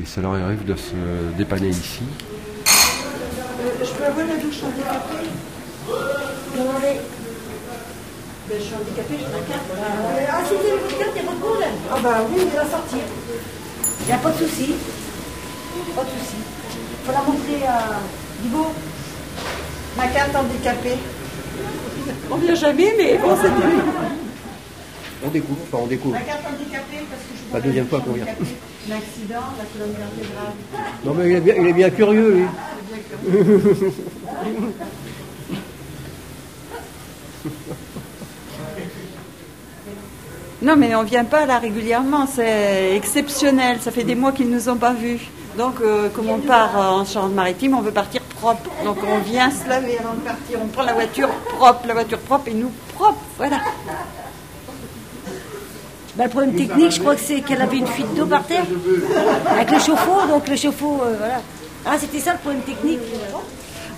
et 0.02 0.04
ça 0.04 0.20
leur 0.20 0.34
arrive 0.34 0.64
de 0.64 0.74
se 0.74 0.94
dépanner 1.36 1.68
ici. 1.68 2.00
Euh, 2.66 3.70
je 3.84 3.90
peux 3.92 4.04
avoir 4.04 4.26
la 4.26 4.36
douche 4.36 4.62
handicapée 4.64 5.30
Demandez. 6.56 6.98
Ben, 8.48 8.56
je 8.58 8.64
suis 8.64 8.74
handicapée, 8.74 9.14
j'ai 9.20 9.26
ma 9.26 9.44
carte. 9.46 9.70
Ah, 9.78 10.40
c'était 10.48 10.70
votre 10.72 10.98
carte, 10.98 11.10
il 11.14 11.22
n'y 11.22 11.28
a 11.28 11.30
pas 11.30 11.36
de 11.36 11.40
problème. 11.40 11.74
Ah 11.92 11.96
bah 12.02 12.18
oui, 12.34 12.42
On 12.52 12.56
va 12.56 12.64
sortir. 12.68 12.98
Il 14.00 14.06
n'y 14.06 14.12
a 14.12 14.16
pas 14.18 14.30
de 14.32 14.38
souci. 14.38 14.74
Pas 15.94 16.02
de 16.02 16.08
souci. 16.08 16.36
Il 16.74 17.06
faut 17.06 17.12
la 17.12 17.22
montrer 17.22 17.64
à 17.66 18.00
Dibo. 18.42 18.66
ma 19.96 20.06
carte 20.08 20.34
handicapée. 20.34 20.98
On 22.30 22.36
vient 22.36 22.54
jamais, 22.54 22.94
mais 22.96 23.18
bon, 23.18 23.36
c'est 23.40 23.48
On 25.24 25.28
découvre, 25.30 25.58
enfin 25.64 25.78
on 25.82 25.86
découvre. 25.86 26.14
Ma 26.14 26.20
carte 26.20 26.40
handicapée 26.46 27.06
parce 27.10 27.22
que 27.22 27.34
je 27.36 27.54
La 27.54 27.60
deuxième 27.60 27.86
fois 27.86 28.00
qu'on 28.00 28.12
vient. 28.12 28.26
L'accident, 28.88 29.40
la 29.58 29.64
colonne 29.64 29.96
vertébrale. 29.96 30.54
Non 31.04 31.14
mais 31.14 31.30
il 31.30 31.36
est 31.36 31.40
bien, 31.40 31.54
il 31.58 31.66
est 31.66 31.72
bien 31.72 31.90
curieux 31.90 32.30
lui. 32.34 32.44
Non, 40.60 40.74
mais 40.76 40.92
on 40.96 41.04
vient 41.04 41.24
pas 41.24 41.46
là 41.46 41.60
régulièrement, 41.60 42.26
c'est 42.26 42.96
exceptionnel. 42.96 43.78
Ça 43.80 43.92
fait 43.92 44.02
des 44.02 44.16
mois 44.16 44.32
qu'ils 44.32 44.50
nous 44.50 44.68
ont 44.68 44.76
pas 44.76 44.92
vus. 44.92 45.20
Donc, 45.56 45.76
euh, 45.80 46.08
comme 46.08 46.28
on 46.30 46.38
part 46.38 46.76
euh, 46.76 47.00
en 47.00 47.04
Charente-Maritime, 47.04 47.74
on 47.74 47.80
veut 47.80 47.92
partir 47.92 48.20
propre. 48.40 48.70
Donc, 48.84 48.98
on 49.06 49.18
vient 49.18 49.50
se 49.50 49.68
laver 49.68 49.98
avant 49.98 50.14
de 50.14 50.20
partir. 50.20 50.58
On 50.62 50.66
prend 50.68 50.82
la 50.82 50.94
voiture 50.94 51.28
propre, 51.56 51.86
la 51.86 51.94
voiture 51.94 52.18
propre 52.18 52.48
et 52.48 52.54
nous 52.54 52.72
propre. 52.94 53.20
Voilà. 53.36 53.60
Bah, 56.18 56.24
le 56.24 56.30
problème 56.30 56.56
technique, 56.56 56.90
je 56.90 56.98
crois 56.98 57.14
que 57.14 57.20
c'est 57.20 57.42
qu'elle 57.42 57.62
avait 57.62 57.76
une 57.76 57.86
fuite 57.86 58.12
d'eau 58.16 58.26
par 58.26 58.44
terre. 58.44 58.64
Avec 59.48 59.70
le 59.70 59.78
chauffe-eau, 59.78 60.26
donc 60.26 60.48
le 60.48 60.56
chauffe-eau, 60.56 61.00
euh, 61.04 61.14
voilà. 61.16 61.40
Ah, 61.86 61.96
c'était 61.96 62.18
ça 62.18 62.32
le 62.32 62.38
problème 62.38 62.62
technique. 62.62 62.98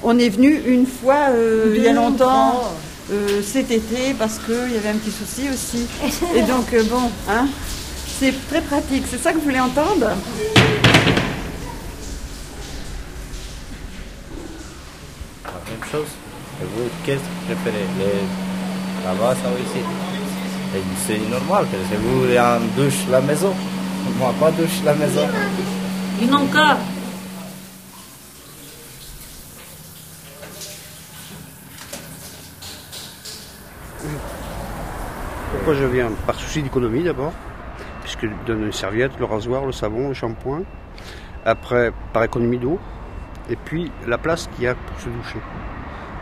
On 0.02 0.18
est 0.18 0.28
venu 0.28 0.62
une 0.66 0.86
fois 0.86 1.30
euh, 1.30 1.72
il 1.74 1.82
y 1.82 1.88
a 1.88 1.94
longtemps, 1.94 2.62
euh, 3.10 3.40
cet 3.42 3.70
été, 3.70 4.14
parce 4.18 4.38
qu'il 4.38 4.74
y 4.74 4.76
avait 4.76 4.90
un 4.90 4.96
petit 4.96 5.10
souci 5.10 5.48
aussi. 5.50 5.86
Et 6.36 6.42
donc, 6.42 6.74
bon, 6.90 7.10
hein, 7.26 7.46
c'est 8.18 8.34
très 8.50 8.60
pratique. 8.60 9.04
C'est 9.10 9.18
ça 9.18 9.32
que 9.32 9.38
vous 9.38 9.44
voulez 9.44 9.60
entendre 9.60 10.10
La 15.44 15.52
même 15.70 15.79
chose. 15.90 16.08
Et 16.62 16.64
vous, 16.64 16.88
qu'est-ce 17.04 17.20
que 17.20 17.24
vous 17.24 17.46
préférez 17.46 17.84
les... 17.98 19.04
Là-bas, 19.04 19.34
ça 19.34 19.48
ou 19.48 19.56
ici 19.56 19.82
Et 20.76 20.82
C'est 21.06 21.30
normal 21.30 21.64
que 21.64 21.76
c'est 21.88 21.96
vous 21.96 22.36
en 22.36 22.60
douche 22.76 23.06
la 23.10 23.20
maison. 23.22 23.54
Moi, 24.18 24.34
pas 24.38 24.50
douche 24.50 24.82
la 24.84 24.94
maison. 24.94 25.26
Une 26.20 26.34
encore. 26.34 26.76
Pourquoi 35.52 35.74
je 35.74 35.84
viens? 35.86 36.10
Par 36.26 36.34
souci 36.34 36.62
d'économie 36.62 37.02
d'abord, 37.02 37.32
puisque 38.02 38.22
je 38.22 38.46
donne 38.46 38.66
une 38.66 38.72
serviette, 38.72 39.12
le 39.18 39.24
rasoir, 39.24 39.64
le 39.64 39.72
savon, 39.72 40.08
le 40.08 40.14
shampoing. 40.14 40.62
Après, 41.44 41.90
par 42.12 42.24
économie 42.24 42.58
d'eau. 42.58 42.78
Et 43.48 43.56
puis 43.56 43.90
la 44.06 44.18
place 44.18 44.48
qu'il 44.54 44.64
y 44.64 44.66
a 44.68 44.74
pour 44.74 45.00
se 45.00 45.08
doucher. 45.08 45.40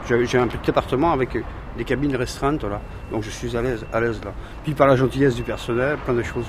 J'ai 0.09 0.39
un 0.39 0.47
petit 0.47 0.71
appartement 0.71 1.13
avec 1.13 1.37
des 1.77 1.85
cabines 1.85 2.17
restreintes 2.17 2.65
là, 2.65 2.81
donc 3.13 3.25
je 3.25 3.29
suis 3.29 3.55
à 3.59 3.61
l'aise, 3.61 3.85
à 3.93 4.01
l'aise 4.01 4.19
là. 4.25 4.33
Puis 4.65 4.73
par 4.73 4.87
la 4.87 4.97
gentillesse 4.97 5.35
du 5.35 5.43
personnel, 5.43 5.99
plein 5.99 6.15
de 6.15 6.23
choses 6.23 6.47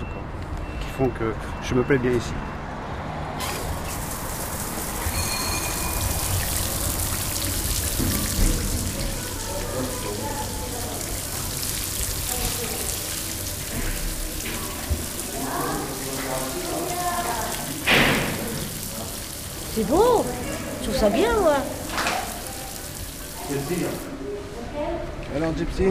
qui 0.79 0.87
font 0.97 1.09
que 1.09 1.33
je 1.61 1.75
me 1.75 1.83
plais 1.83 1.97
bien 1.97 2.11
ici. 2.11 2.33
C'est 19.75 19.85
beau. 19.85 20.25
Je 20.79 20.87
trouve 20.87 20.97
ça 20.97 21.09
bien, 21.09 21.33
moi. 21.41 21.57
Alors 25.49 25.57
Gypsy 25.57 25.83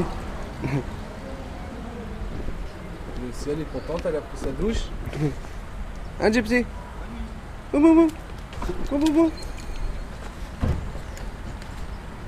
Lucie, 3.21 3.51
elle 3.51 3.61
est 3.61 3.73
contente, 3.73 4.03
elle 4.07 4.15
a 4.17 4.21
pris 4.21 4.39
sa 4.39 4.51
douche. 4.53 4.85
Hein 6.21 6.31
Gypsy 6.33 6.65
Boum 7.73 7.83
boum 7.83 7.95
boum 7.97 8.09
Boum 8.89 9.01
boum 9.01 9.15
boum 9.15 9.31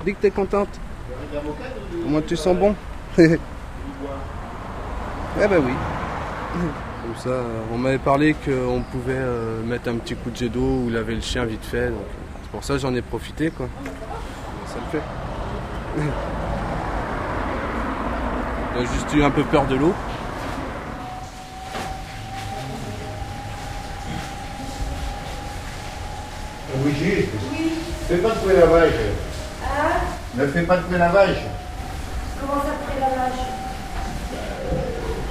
Dis 0.05 0.13
que 0.13 0.19
t'es 0.19 0.31
contente. 0.31 0.77
Comment 2.03 2.21
tu 2.21 2.35
sens 2.35 2.57
bon 2.57 2.75
Eh 3.17 3.27
ben 5.37 5.63
oui. 5.63 5.73
Comme 7.01 7.15
ça, 7.17 7.43
on 7.71 7.77
m'avait 7.77 7.97
parlé 7.97 8.33
qu'on 8.33 8.81
pouvait 8.91 9.13
euh, 9.15 9.63
mettre 9.63 9.89
un 9.89 9.95
petit 9.95 10.15
coup 10.15 10.31
de 10.31 10.35
jet 10.35 10.49
d'eau 10.49 10.83
ou 10.85 10.89
laver 10.89 11.15
le 11.15 11.21
chien 11.21 11.45
vite 11.45 11.63
fait. 11.63 11.91
donc, 11.91 11.99
C'est 12.43 12.51
pour 12.51 12.63
ça 12.63 12.73
que 12.73 12.79
j'en 12.79 12.93
ai 12.93 13.01
profité 13.01 13.51
quoi. 13.51 13.69
Ça 14.65 14.75
le 14.79 14.99
fait. 14.99 15.03
A 18.75 18.79
juste 18.81 19.13
eu 19.13 19.23
un 19.23 19.31
peu 19.31 19.43
peur 19.43 19.65
de 19.67 19.75
l'eau. 19.75 19.93
Brigitte, 26.83 27.29
fais 28.07 28.17
pas 28.17 28.29
de 28.29 28.39
prélavage. 28.39 28.93
Hein? 29.63 29.91
Ne 30.35 30.47
fais 30.47 30.61
pas 30.63 30.77
de 30.77 30.83
prélavage. 30.83 31.37
Comment 32.39 32.61
ça 32.61 32.73
près 32.87 32.99
la 32.99 33.07
vache? 33.09 33.45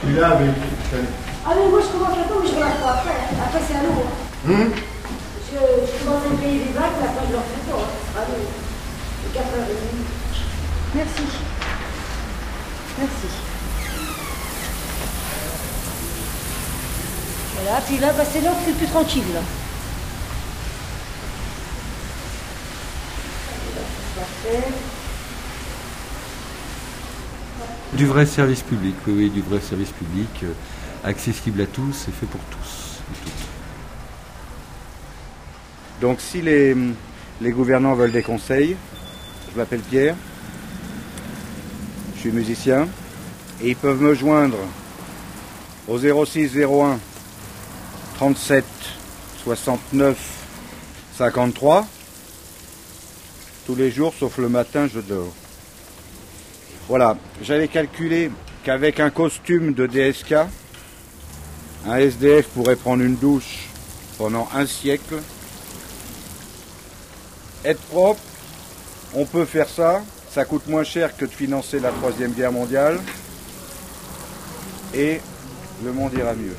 Tu 0.01 0.13
laves 0.13 0.43
et 0.43 0.51
tu 0.91 0.97
Ah, 1.47 1.51
mais 1.57 1.69
moi, 1.71 1.81
je 1.83 1.87
commence 1.89 2.13
à 2.13 2.17
mais 2.17 2.49
je 2.49 2.53
ne 2.53 2.57
relâche 2.57 2.81
pas 2.83 2.91
après. 2.93 3.17
Après, 3.43 3.61
c'est 3.67 3.75
à 3.77 3.83
l'eau. 3.83 4.05
Hum? 4.49 4.71
Je, 5.51 5.57
je 5.57 6.05
commence 6.05 6.23
à 6.27 6.29
me 6.31 6.37
payer 6.37 6.59
des 6.65 6.73
vagues, 6.73 6.97
mais 7.01 7.09
après, 7.09 7.27
je 7.27 7.33
leur 7.33 7.43
fais 7.43 7.71
pas. 7.71 7.79
hein. 7.79 8.21
À 8.21 8.29
l'eau. 8.29 8.45
Et 9.27 9.35
quatre 9.35 9.49
heures 9.57 9.65
et 9.65 9.75
demie. 9.75 10.05
Merci. 10.95 11.23
Merci. 13.01 13.29
Voilà, 17.55 17.81
puis 17.87 17.97
là, 17.97 18.13
bah, 18.13 18.25
c'est 18.31 18.43
là 18.43 18.51
que 18.51 18.57
c'est 18.67 18.77
plus 18.77 18.87
tranquille. 18.89 19.25
Là. 19.33 19.41
Du 27.95 28.07
vrai 28.07 28.27
service 28.27 28.63
public, 28.63 28.95
oui, 29.07 29.15
oui, 29.17 29.31
du 29.31 29.41
vrai 29.41 29.61
service 29.61 29.93
public, 29.93 30.29
euh, 30.43 30.53
accessible 31.03 31.63
à 31.63 31.67
tous 31.67 32.07
et 32.09 32.13
fait 32.13 32.27
pour 32.27 32.41
tous. 32.51 33.01
et 33.13 33.25
toutes. 33.25 33.33
Donc 36.03 36.21
si 36.21 36.43
les, 36.43 36.77
les 37.41 37.51
gouvernants 37.51 37.95
veulent 37.95 38.13
des 38.13 38.23
conseils, 38.23 38.77
je 39.53 39.59
m'appelle 39.59 39.81
Pierre, 39.81 40.17
je 42.21 42.29
suis 42.29 42.37
musicien, 42.37 42.87
et 43.63 43.71
ils 43.71 43.77
peuvent 43.77 44.03
me 44.03 44.13
joindre 44.13 44.59
au 45.89 45.99
06 45.99 46.55
01 46.55 46.99
37 48.17 48.63
69 49.43 50.19
53. 51.17 51.87
Tous 53.65 53.75
les 53.75 53.91
jours, 53.91 54.13
sauf 54.21 54.37
le 54.37 54.51
matin, 54.51 54.87
je 54.93 55.01
dors. 55.01 55.33
Voilà, 56.89 57.17
j'avais 57.41 57.69
calculé 57.69 58.31
qu'avec 58.65 59.01
un 59.01 59.09
costume 59.09 59.73
de 59.73 59.87
DSK, 59.87 60.35
un 61.87 61.97
SDF 61.97 62.49
pourrait 62.49 62.77
prendre 62.77 63.03
une 63.03 63.17
douche 63.17 63.61
pendant 64.19 64.47
un 64.55 64.67
siècle. 64.67 65.23
Être 67.65 67.81
propre, 67.85 68.21
on 69.15 69.25
peut 69.25 69.47
faire 69.47 69.71
ça, 69.71 70.03
ça 70.33 70.45
coûte 70.45 70.69
moins 70.69 70.85
cher 70.85 71.17
que 71.17 71.25
de 71.25 71.31
financer 71.31 71.81
la 71.81 71.91
Troisième 71.91 72.33
Guerre 72.33 72.53
mondiale, 72.53 73.01
et 74.95 75.21
le 75.85 75.93
monde 75.93 76.13
ira 76.15 76.35
mieux. 76.35 76.57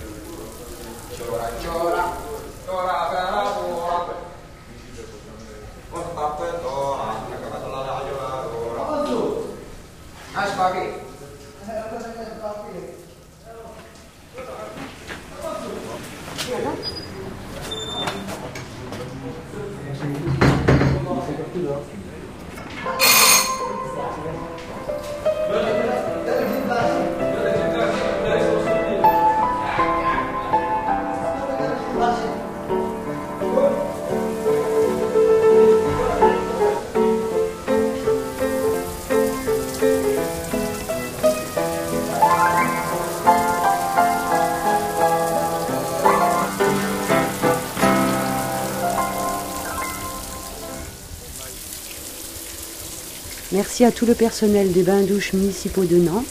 À 53.83 53.91
tout 53.91 54.05
le 54.05 54.13
personnel 54.13 54.71
des 54.71 54.83
bains-douches 54.83 55.33
municipaux 55.33 55.85
de 55.85 55.97
Nantes 55.97 56.25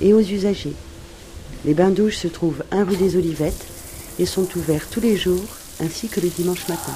et 0.00 0.12
aux 0.12 0.20
usagers. 0.20 0.74
Les 1.64 1.72
bains-douches 1.72 2.16
se 2.16 2.26
trouvent 2.26 2.64
un 2.72 2.82
rue 2.82 2.96
des 2.96 3.14
Olivettes 3.14 3.64
et 4.18 4.26
sont 4.26 4.48
ouverts 4.56 4.88
tous 4.90 5.00
les 5.00 5.16
jours 5.16 5.44
ainsi 5.80 6.08
que 6.08 6.18
le 6.18 6.28
dimanche 6.28 6.66
matin. 6.68 6.92